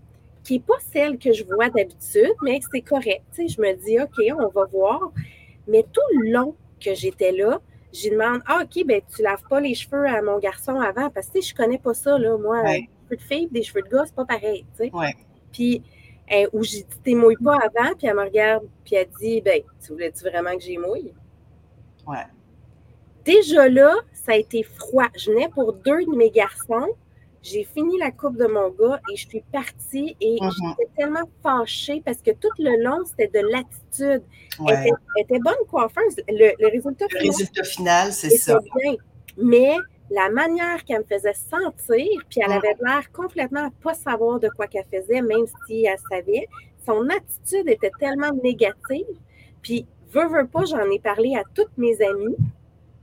qui 0.46 0.54
n'est 0.54 0.60
pas 0.60 0.78
celle 0.92 1.18
que 1.18 1.32
je 1.32 1.44
vois 1.44 1.68
d'habitude, 1.70 2.34
mais 2.40 2.60
c'est 2.72 2.80
correct. 2.80 3.24
je 3.36 3.60
me 3.60 3.74
dis, 3.74 4.00
OK, 4.00 4.38
on 4.38 4.48
va 4.48 4.64
voir. 4.66 5.12
Mais 5.66 5.84
tout 5.92 6.00
le 6.20 6.30
long 6.30 6.54
que 6.80 6.94
j'étais 6.94 7.32
là, 7.32 7.60
je 7.92 8.10
demande, 8.10 8.42
ah, 8.46 8.62
OK, 8.62 8.86
ben, 8.86 9.00
tu 9.12 9.22
laves 9.22 9.42
pas 9.50 9.58
les 9.58 9.74
cheveux 9.74 10.06
à 10.06 10.22
mon 10.22 10.38
garçon 10.38 10.78
avant, 10.78 11.10
parce 11.10 11.26
que 11.26 11.40
je 11.40 11.52
connais 11.52 11.78
pas 11.78 11.94
ça, 11.94 12.16
là. 12.16 12.38
Moi, 12.38 12.62
des 12.62 12.88
cheveux 13.08 13.16
de 13.16 13.22
fille, 13.22 13.48
des 13.50 13.62
cheveux 13.64 13.82
de 13.82 13.88
gars, 13.88 14.04
c'est 14.06 14.14
pas 14.14 14.24
pareil, 14.24 14.64
tu 14.78 14.84
sais. 14.84 14.92
Puis, 15.52 15.82
euh, 16.32 16.46
où 16.52 16.62
j'ai 16.62 16.84
dit, 17.04 17.16
pas 17.42 17.56
avant, 17.56 17.94
puis 17.96 18.06
elle 18.06 18.14
me 18.14 18.22
regarde, 18.22 18.68
puis 18.84 18.94
elle 18.94 19.08
dit, 19.20 19.40
ben, 19.40 19.62
tu 19.84 19.92
voulais-tu 19.92 20.22
vraiment 20.22 20.54
que 20.54 20.62
j'ai 20.62 20.78
mouille? 20.78 21.12
Ouais. 22.06 22.24
Déjà 23.24 23.68
là, 23.68 23.96
ça 24.12 24.32
a 24.32 24.36
été 24.36 24.62
froid. 24.62 25.08
Je 25.16 25.32
venais 25.32 25.48
pour 25.48 25.72
deux 25.72 26.04
de 26.04 26.14
mes 26.16 26.30
garçons, 26.30 26.94
j'ai 27.46 27.64
fini 27.64 27.98
la 27.98 28.10
coupe 28.10 28.36
de 28.36 28.46
mon 28.46 28.70
gars 28.70 29.00
et 29.12 29.16
je 29.16 29.28
suis 29.28 29.44
partie 29.52 30.16
et 30.20 30.38
mhm. 30.40 30.50
j'étais 30.50 30.90
tellement 30.96 31.28
fâchée 31.42 32.02
parce 32.04 32.18
que 32.18 32.32
tout 32.32 32.50
le 32.58 32.82
long, 32.82 33.04
c'était 33.04 33.40
de 33.40 33.46
l'attitude. 33.48 34.22
Elle, 34.68 34.92
était 35.18 35.38
bonne 35.38 35.54
coiffeuse. 35.68 36.16
Le, 36.28 36.70
résultat 36.70 37.06
final, 37.08 37.26
résultat 37.26 37.64
final, 37.64 38.12
c'est 38.12 38.30
ça. 38.30 38.58
Bien. 38.74 38.94
Mais 39.36 39.76
la 40.10 40.28
manière 40.30 40.84
qu'elle 40.84 41.00
me 41.00 41.04
faisait 41.04 41.34
sentir, 41.34 42.06
puis 42.28 42.40
elle 42.44 42.52
avait 42.52 42.76
l'air 42.80 43.10
complètement 43.12 43.70
pas 43.82 43.94
savoir 43.94 44.40
de 44.40 44.48
quoi 44.48 44.66
qu'elle 44.66 44.86
faisait, 44.92 45.22
même 45.22 45.46
si 45.66 45.84
elle 45.84 45.98
savait, 46.10 46.48
son 46.84 47.08
attitude 47.08 47.68
était 47.68 47.92
tellement 47.98 48.32
négative. 48.42 49.06
Puis, 49.62 49.86
veux, 50.12 50.28
veux 50.28 50.46
pas, 50.46 50.64
j'en 50.64 50.90
ai 50.90 50.98
parlé 50.98 51.36
à 51.36 51.42
toutes 51.54 51.76
mes 51.76 52.00
amies 52.02 52.36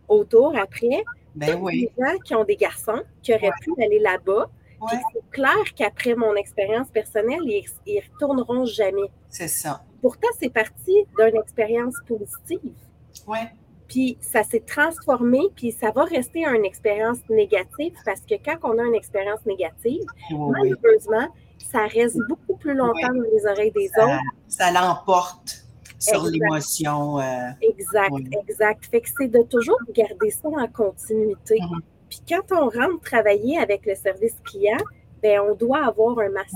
autour 0.08 0.58
après. 0.58 1.04
Ben 1.36 1.60
oui. 1.62 1.90
des 1.98 2.04
gens 2.04 2.18
qui 2.20 2.36
ont 2.36 2.44
des 2.44 2.56
garçons 2.56 3.02
qui 3.22 3.34
auraient 3.34 3.52
pu 3.62 3.72
aller 3.82 4.00
là-bas. 4.00 4.50
C'est 4.90 5.32
clair 5.32 5.64
qu'après 5.76 6.14
mon 6.14 6.36
expérience 6.36 6.90
personnelle, 6.90 7.40
ils, 7.46 7.64
ne 7.88 8.02
retourneront 8.14 8.66
jamais. 8.66 9.10
C'est 9.30 9.48
ça. 9.48 9.82
Pourtant, 10.02 10.28
c'est 10.40 10.50
parti 10.50 11.06
d'une 11.18 11.38
expérience 11.40 11.96
positive. 12.06 12.74
Oui. 13.26 13.38
Puis 13.88 14.18
ça 14.20 14.44
s'est 14.44 14.64
transformé, 14.66 15.40
puis 15.56 15.72
ça 15.72 15.92
va 15.92 16.04
rester 16.04 16.46
une 16.46 16.66
expérience 16.66 17.20
négative 17.30 17.94
parce 18.04 18.22
que 18.22 18.36
quand 18.44 18.58
on 18.64 18.78
a 18.78 18.84
une 18.84 18.96
expérience 18.96 19.46
négative, 19.46 20.04
malheureusement, 20.32 21.30
ça 21.72 21.88
reste 21.88 22.18
beaucoup 22.28 22.58
plus 22.58 22.74
longtemps 22.74 23.14
dans 23.14 23.22
les 23.22 23.46
oreilles 23.46 23.72
des 23.72 23.90
autres. 23.98 24.20
Ça 24.48 24.72
l'emporte 24.72 25.63
sur 26.04 26.26
l'émotion. 26.26 27.20
Euh, 27.20 27.50
exact, 27.62 28.14
exact. 28.48 28.86
Fait 28.86 29.02
que 29.02 29.10
c'est 29.18 29.28
de 29.28 29.42
toujours 29.44 29.80
garder 29.94 30.30
ça 30.30 30.50
en 30.50 30.68
continuité. 30.68 31.58
Mhm. 31.60 31.82
Puis 32.10 32.22
quand 32.28 32.52
on 32.52 32.66
rentre 32.70 33.02
travailler 33.04 33.58
avec 33.58 33.86
le 33.86 33.96
service 33.96 34.36
client, 34.44 34.78
ben 35.22 35.40
on 35.40 35.56
doit 35.56 35.86
avoir 35.86 36.20
un 36.20 36.30
masque. 36.30 36.54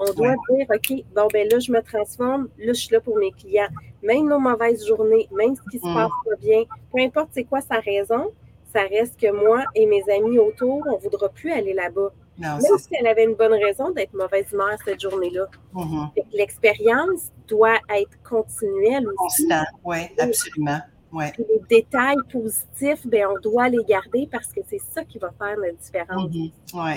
On 0.00 0.12
doit 0.12 0.34
dire, 0.50 0.66
OK, 0.70 1.04
bon, 1.14 1.26
ben 1.32 1.48
là, 1.50 1.58
je 1.58 1.72
me 1.72 1.82
transforme, 1.82 2.48
là, 2.56 2.72
je 2.72 2.80
suis 2.80 2.94
là 2.94 3.00
pour 3.00 3.16
mes 3.16 3.32
clients. 3.32 3.66
Même 4.00 4.28
nos 4.28 4.38
mauvaises 4.38 4.86
journées, 4.86 5.28
même 5.32 5.56
ce 5.56 5.70
qui 5.70 5.80
se 5.80 5.86
mhm. 5.86 5.94
passe 5.94 6.10
pas 6.24 6.36
bien, 6.40 6.62
peu 6.92 7.00
importe 7.00 7.30
c'est 7.32 7.44
quoi 7.44 7.60
sa 7.60 7.80
raison, 7.80 8.30
ça 8.72 8.82
reste 8.82 9.18
que 9.18 9.32
moi 9.32 9.64
et 9.74 9.86
mes 9.86 10.02
amis 10.08 10.38
autour, 10.38 10.82
on 10.86 10.96
ne 10.96 11.02
voudra 11.02 11.28
plus 11.28 11.50
aller 11.50 11.72
là-bas. 11.72 12.12
Même 12.38 12.60
si 12.78 12.88
elle 12.92 13.06
avait 13.06 13.24
une 13.24 13.34
bonne 13.34 13.54
raison 13.54 13.90
d'être 13.90 14.14
mauvaise 14.14 14.46
humeur 14.52 14.76
cette 14.84 15.00
journée-là. 15.00 15.46
Mm-hmm. 15.74 16.24
L'expérience 16.32 17.30
doit 17.48 17.78
être 17.90 18.22
continuelle 18.22 19.06
aussi. 19.08 19.42
Constant, 19.42 19.64
oui, 19.84 19.98
absolument. 20.18 20.80
Ouais. 21.10 21.32
les 21.38 21.60
détails 21.70 22.18
positifs, 22.30 23.06
ben, 23.06 23.28
on 23.34 23.40
doit 23.40 23.70
les 23.70 23.82
garder 23.88 24.28
parce 24.30 24.48
que 24.48 24.60
c'est 24.68 24.80
ça 24.92 25.02
qui 25.04 25.18
va 25.18 25.32
faire 25.38 25.56
la 25.56 25.72
différence. 25.72 26.30
Mm-hmm. 26.30 26.52
Oui. 26.74 26.92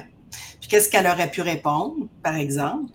Puis 0.60 0.70
qu'est-ce 0.70 0.90
qu'elle 0.90 1.08
aurait 1.08 1.32
pu 1.32 1.42
répondre, 1.42 2.08
par 2.22 2.36
exemple? 2.36 2.92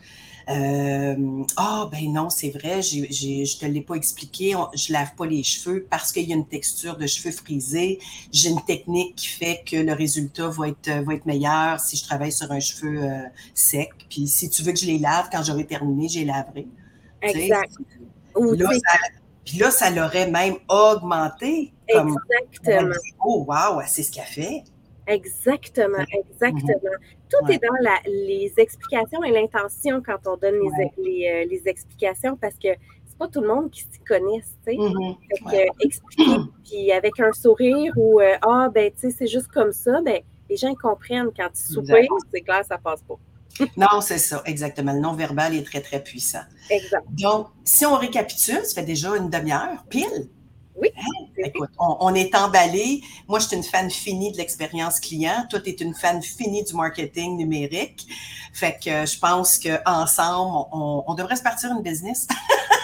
Euh, 0.49 1.43
ah, 1.57 1.89
ben 1.91 2.13
non, 2.13 2.31
c'est 2.31 2.51
vrai, 2.51 2.81
je 2.81 3.01
ne 3.01 3.59
te 3.59 3.67
l'ai 3.67 3.81
pas 3.81 3.95
expliqué, 3.95 4.55
je 4.75 4.93
lave 4.93 5.15
pas 5.17 5.27
les 5.27 5.43
cheveux 5.43 5.87
parce 5.91 6.13
qu'il 6.13 6.29
y 6.29 6.33
a 6.33 6.37
une 6.37 6.47
texture 6.47 6.97
de 6.97 7.07
cheveux 7.07 7.33
frisés. 7.33 7.99
J'ai 8.33 8.51
une 8.51 8.63
technique 8.63 9.17
qui 9.17 9.27
fait 9.27 9.63
que 9.67 9.77
le 9.77 9.93
résultat 9.93 10.49
va 10.49 10.69
être, 10.69 11.03
va 11.05 11.15
être 11.15 11.27
meilleur 11.27 11.81
si 11.81 11.97
je 11.97 12.05
travaille 12.05 12.31
sur 12.31 12.51
un 12.53 12.61
cheveu 12.61 13.03
euh, 13.03 13.23
sec. 13.55 13.91
Puis 14.09 14.29
si 14.29 14.49
tu 14.49 14.63
veux 14.63 14.73
que 14.73 14.79
je 14.79 14.87
les 14.87 14.99
lave, 14.99 15.29
quand 15.33 15.43
j'aurai 15.43 15.67
terminé, 15.67 16.09
je 16.09 16.21
les 16.21 16.27
laverai. 16.27 16.67
Exact. 17.23 17.73
puis 19.45 19.59
là, 19.59 19.71
ça 19.73 19.91
l'aurait 19.91 20.31
même 20.31 20.57
augmenté. 20.69 21.73
Comme 21.93 22.17
Exactement. 22.53 22.95
oh, 23.25 23.45
wow, 23.49 23.81
c'est 23.87 24.03
ce 24.05 24.13
qu'elle 24.13 24.25
fait. 24.25 24.65
Exactement, 25.07 26.05
exactement. 26.13 26.67
Mm-hmm. 26.67 27.31
Tout 27.31 27.53
est 27.53 27.63
dans 27.63 27.75
la, 27.81 27.97
les 28.07 28.53
explications 28.57 29.23
et 29.23 29.31
l'intention 29.31 30.03
quand 30.05 30.19
on 30.27 30.37
donne 30.37 30.59
les, 30.99 31.29
euh, 31.29 31.45
les, 31.49 31.63
explications 31.67 32.37
parce 32.37 32.55
que 32.55 32.69
c'est 33.07 33.19
pas 33.19 33.29
tout 33.29 33.41
le 33.41 33.49
monde 33.49 33.71
qui 33.71 33.83
s'y 33.83 34.01
connaisse, 34.07 34.57
tu 34.67 34.73
sais. 34.73 34.77
Mm-hmm. 34.77 35.69
expliquer, 35.81 36.37
puis 36.65 36.93
avec 36.93 37.21
un 37.21 37.33
sourire 37.33 37.93
ou 37.97 38.21
euh, 38.21 38.35
Ah, 38.43 38.69
ben, 38.73 38.91
tu 38.93 39.01
sais, 39.01 39.11
c'est 39.11 39.27
juste 39.27 39.49
comme 39.49 39.73
ça, 39.73 40.01
ben, 40.03 40.21
les 40.51 40.57
gens 40.57 40.75
comprennent 40.75 41.31
quand 41.37 41.49
tu 41.55 41.63
soupires, 41.63 42.09
c'est 42.33 42.41
clair, 42.41 42.65
ça 42.65 42.79
passe 42.79 43.03
pas. 43.03 43.17
non, 43.77 44.01
c'est 44.01 44.19
ça, 44.19 44.43
exactement. 44.45 44.93
Le 44.93 45.01
non-verbal 45.01 45.55
est 45.55 45.65
très, 45.65 45.81
très 45.81 46.03
puissant. 46.03 46.43
Exact. 46.71 47.05
Donc, 47.11 47.49
si 47.65 47.87
on 47.87 47.97
récapitule, 47.97 48.65
ça 48.65 48.81
fait 48.81 48.87
déjà 48.87 49.17
une 49.17 49.31
demi-heure, 49.31 49.85
pile. 49.89 50.29
Oui. 50.77 50.91
Hein? 50.97 51.27
Écoute, 51.39 51.71
on, 51.79 52.15
est 52.15 52.35
emballé. 52.35 53.03
Moi, 53.29 53.39
je 53.39 53.47
suis 53.47 53.57
une 53.57 53.63
fan 53.63 53.91
finie 53.91 54.33
de 54.33 54.37
l'expérience 54.37 55.01
client. 55.01 55.47
Toi, 55.49 55.61
tu 55.61 55.71
es 55.71 55.73
une 55.73 55.95
fan 55.95 56.23
finie 56.23 56.65
du 56.65 56.75
marketing 56.75 57.37
numérique. 57.37 58.07
Fait 58.53 58.79
que 58.83 59.07
je 59.07 59.19
pense 59.19 59.59
qu'ensemble, 59.59 60.67
on, 60.73 61.05
on 61.07 61.15
devrait 61.15 61.37
se 61.37 61.43
partir 61.43 61.71
une 61.73 61.83
business. 61.83 62.27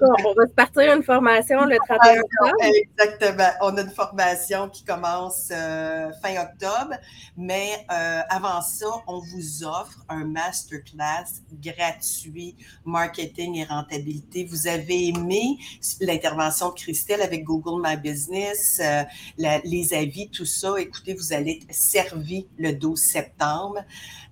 on 0.00 0.34
va 0.34 0.46
se 0.46 0.52
partir 0.52 0.94
une 0.94 1.02
formation 1.02 1.64
le 1.64 1.76
31 1.86 2.20
octobre. 2.20 2.54
Exactement. 2.62 3.50
On 3.62 3.76
a 3.76 3.82
une 3.82 3.90
formation 3.90 4.68
qui 4.68 4.84
commence 4.84 5.48
euh, 5.50 6.10
fin 6.22 6.40
octobre, 6.42 6.94
mais 7.36 7.84
euh, 7.90 8.20
avant 8.28 8.60
ça, 8.62 8.86
on 9.06 9.18
vous 9.18 9.64
offre 9.64 10.04
un 10.08 10.24
masterclass 10.24 11.42
gratuit 11.62 12.56
marketing 12.84 13.56
et 13.56 13.64
rentabilité. 13.64 14.44
Vous 14.44 14.66
avez 14.66 15.08
aimé 15.08 15.58
l'intervention 16.00 16.70
de 16.70 16.74
Christelle 16.74 17.22
avec 17.22 17.44
Google 17.44 17.82
My 17.82 17.96
Business, 17.96 18.80
euh, 18.82 19.02
les 19.36 19.94
avis, 19.94 20.28
tout 20.28 20.44
ça. 20.44 20.74
Écoutez, 20.78 21.14
vous 21.14 21.32
allez 21.32 21.60
être 21.62 21.74
servi 21.74 22.46
le 22.58 22.72
12 22.72 23.00
septembre. 23.00 23.80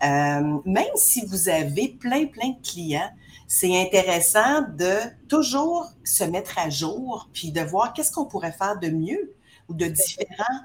même 0.00 0.94
si 0.96 1.24
vous 1.26 1.48
avez 1.48 1.88
plein, 1.88 2.26
plein 2.26 2.50
de 2.50 2.62
clients, 2.62 3.10
c'est 3.46 3.80
intéressant 3.80 4.62
de 4.76 4.96
toujours 5.28 5.86
se 6.02 6.24
mettre 6.24 6.58
à 6.58 6.70
jour, 6.70 7.28
puis 7.32 7.52
de 7.52 7.60
voir 7.60 7.92
qu'est-ce 7.92 8.12
qu'on 8.12 8.24
pourrait 8.24 8.52
faire 8.52 8.78
de 8.78 8.88
mieux 8.88 9.34
ou 9.68 9.74
de 9.74 9.86
différent. 9.86 10.60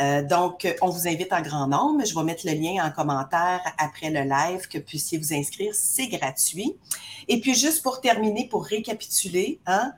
Euh, 0.00 0.22
donc, 0.22 0.66
on 0.80 0.88
vous 0.88 1.06
invite 1.06 1.32
en 1.32 1.42
grand 1.42 1.66
nombre. 1.66 2.04
Je 2.04 2.14
vais 2.14 2.24
mettre 2.24 2.46
le 2.46 2.52
lien 2.52 2.84
en 2.84 2.90
commentaire 2.90 3.60
après 3.78 4.10
le 4.10 4.22
live 4.22 4.66
que 4.68 4.78
puissiez 4.78 5.18
vous 5.18 5.34
inscrire. 5.34 5.74
C'est 5.74 6.08
gratuit. 6.08 6.76
Et 7.28 7.40
puis, 7.40 7.54
juste 7.54 7.82
pour 7.82 8.00
terminer, 8.00 8.48
pour 8.48 8.64
récapituler, 8.64 9.60
hein, 9.66 9.92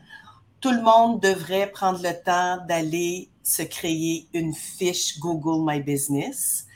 tout 0.60 0.72
le 0.72 0.82
monde 0.82 1.20
devrait 1.20 1.70
prendre 1.70 2.02
le 2.02 2.12
temps 2.24 2.64
d'aller 2.66 3.28
se 3.42 3.62
créer 3.62 4.26
une 4.32 4.54
fiche 4.54 5.18
Google 5.20 5.64
My 5.64 5.80
Business 5.80 6.66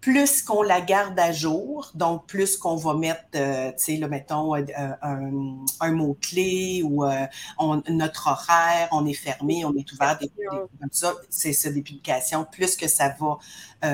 plus 0.00 0.42
qu'on 0.42 0.62
la 0.62 0.80
garde 0.80 1.18
à 1.18 1.30
jour, 1.30 1.90
donc 1.94 2.26
plus 2.26 2.56
qu'on 2.56 2.76
va 2.76 2.94
mettre, 2.94 3.24
euh, 3.34 3.70
tu 3.72 3.84
sais, 3.84 3.96
là, 3.96 4.08
mettons, 4.08 4.54
euh, 4.54 4.64
un, 5.02 5.92
mot-clé 5.92 6.82
ou 6.84 7.04
euh, 7.04 7.26
notre 7.88 8.28
horaire, 8.28 8.88
on 8.92 9.04
est 9.06 9.14
fermé, 9.14 9.64
on 9.64 9.74
est 9.74 9.92
ouvert, 9.92 10.18
des, 10.18 10.30
comme 10.30 10.88
ça, 10.90 11.14
c'est 11.28 11.52
ça, 11.52 11.70
des 11.70 11.82
publications, 11.82 12.46
plus 12.50 12.76
que 12.76 12.88
ça 12.88 13.14
va 13.20 13.38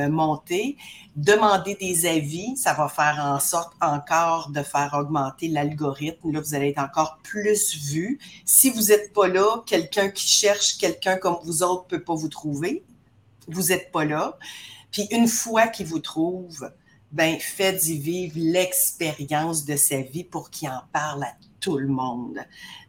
monter. 0.09 0.77
Demander 1.17 1.77
des 1.77 2.07
avis, 2.07 2.57
ça 2.57 2.73
va 2.73 2.89
faire 2.89 3.19
en 3.23 3.41
sorte 3.41 3.73
encore 3.81 4.51
de 4.51 4.63
faire 4.63 4.95
augmenter 4.95 5.49
l'algorithme. 5.49 6.33
Là, 6.33 6.41
vous 6.41 6.55
allez 6.55 6.71
être 6.71 6.81
encore 6.81 7.19
plus 7.23 7.77
vu. 7.77 8.19
Si 8.45 8.71
vous 8.71 8.89
n'êtes 8.89 9.13
pas 9.13 9.29
là, 9.29 9.63
quelqu'un 9.65 10.09
qui 10.09 10.27
cherche 10.27 10.77
quelqu'un 10.77 11.17
comme 11.17 11.39
vous 11.45 11.63
autres 11.63 11.85
ne 11.85 11.99
peut 11.99 12.05
pas 12.05 12.15
vous 12.15 12.29
trouver. 12.29 12.85
Vous 13.49 13.69
n'êtes 13.69 13.93
pas 13.93 14.05
là. 14.05 14.37
Puis 14.97 15.09
une 15.11 15.29
fois 15.29 15.67
qu'il 15.67 15.85
vous 15.85 15.99
trouve, 15.99 16.73
ben 17.13 17.39
faites-y 17.39 17.99
vivre 17.99 18.37
l'expérience 18.39 19.67
de 19.67 19.77
sa 19.77 20.01
vie 20.01 20.25
pour 20.25 20.49
qu'il 20.49 20.71
en 20.71 20.81
parle 20.91 21.25
à 21.25 21.35
tout 21.61 21.77
le 21.77 21.89
monde. 21.89 22.39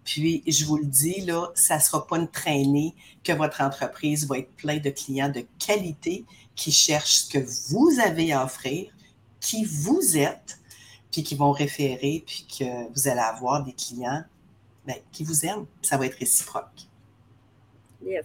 Puis, 0.05 0.41
je 0.47 0.63
vous 0.63 0.77
le 0.77 0.85
dis, 0.85 1.19
là, 1.19 1.51
ça 1.53 1.81
sera 1.81 2.07
pas 2.07 2.17
une 2.17 2.29
traînée 2.29 2.95
que 3.25 3.33
votre 3.33 3.59
entreprise 3.59 4.25
va 4.25 4.37
être 4.37 4.53
pleine 4.53 4.79
de 4.79 4.89
clients 4.89 5.27
de 5.27 5.45
qualité 5.59 6.23
qui 6.55 6.71
cherchent 6.71 7.23
ce 7.23 7.29
que 7.29 7.73
vous 7.73 7.99
avez 7.99 8.31
à 8.31 8.45
offrir, 8.45 8.89
qui 9.41 9.65
vous 9.65 10.15
êtes, 10.15 10.61
puis 11.11 11.23
qui 11.23 11.35
vont 11.35 11.51
référer, 11.51 12.23
puis 12.25 12.47
que 12.57 12.89
vous 12.93 13.09
allez 13.09 13.19
avoir 13.19 13.65
des 13.65 13.73
clients 13.73 14.23
ben, 14.85 14.95
qui 15.11 15.25
vous 15.25 15.45
aiment. 15.45 15.65
Ça 15.81 15.97
va 15.97 16.05
être 16.05 16.19
réciproque. 16.19 16.87
Yes. 18.01 18.23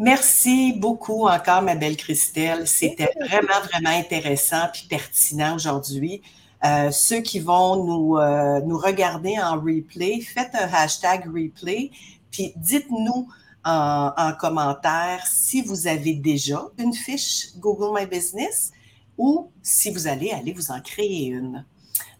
Merci 0.00 0.72
beaucoup 0.72 1.26
encore, 1.26 1.60
ma 1.60 1.74
belle 1.74 1.98
Christelle. 1.98 2.66
C'était 2.66 3.12
vraiment, 3.20 3.60
vraiment 3.70 3.90
intéressant 3.90 4.64
et 4.64 4.88
pertinent 4.88 5.56
aujourd'hui. 5.56 6.22
Euh, 6.64 6.90
ceux 6.90 7.20
qui 7.20 7.38
vont 7.38 7.84
nous, 7.84 8.16
euh, 8.16 8.62
nous 8.62 8.78
regarder 8.78 9.38
en 9.38 9.60
replay, 9.60 10.22
faites 10.22 10.54
un 10.54 10.72
hashtag 10.72 11.26
replay, 11.26 11.90
puis 12.30 12.54
dites-nous 12.56 13.28
en, 13.62 14.12
en, 14.16 14.32
commentaire 14.32 15.26
si 15.26 15.60
vous 15.60 15.86
avez 15.86 16.14
déjà 16.14 16.62
une 16.78 16.94
fiche 16.94 17.48
Google 17.58 17.94
My 17.94 18.06
Business 18.06 18.72
ou 19.18 19.50
si 19.60 19.90
vous 19.90 20.06
allez 20.06 20.30
aller 20.30 20.54
vous 20.54 20.70
en 20.70 20.80
créer 20.80 21.26
une. 21.26 21.66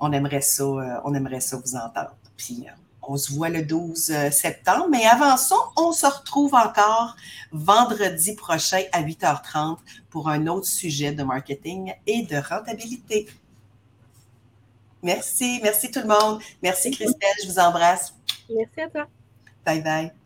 On 0.00 0.12
aimerait 0.12 0.42
ça, 0.42 0.64
euh, 0.64 1.00
on 1.04 1.14
aimerait 1.14 1.40
ça 1.40 1.56
vous 1.56 1.76
entendre. 1.76 2.14
Puis, 2.36 2.66
on 3.02 3.16
se 3.16 3.32
voit 3.32 3.48
le 3.48 3.62
12 3.62 4.10
euh, 4.10 4.30
septembre. 4.30 4.86
Mais 4.90 5.04
avant 5.06 5.36
ça, 5.36 5.56
on 5.76 5.92
se 5.92 6.06
retrouve 6.06 6.54
encore 6.54 7.16
vendredi 7.52 8.34
prochain 8.34 8.82
à 8.92 9.02
8h30 9.02 9.78
pour 10.10 10.28
un 10.28 10.46
autre 10.46 10.66
sujet 10.66 11.12
de 11.12 11.22
marketing 11.22 11.92
et 12.06 12.22
de 12.22 12.36
rentabilité. 12.36 13.28
Merci, 15.02 15.60
merci 15.62 15.90
tout 15.90 16.00
le 16.00 16.08
monde. 16.08 16.40
Merci 16.62 16.90
Christelle, 16.90 17.36
je 17.42 17.48
vous 17.48 17.58
embrasse. 17.58 18.14
Merci 18.50 18.80
à 18.80 18.88
toi. 18.88 19.06
Bye 19.64 19.82
bye. 19.82 20.19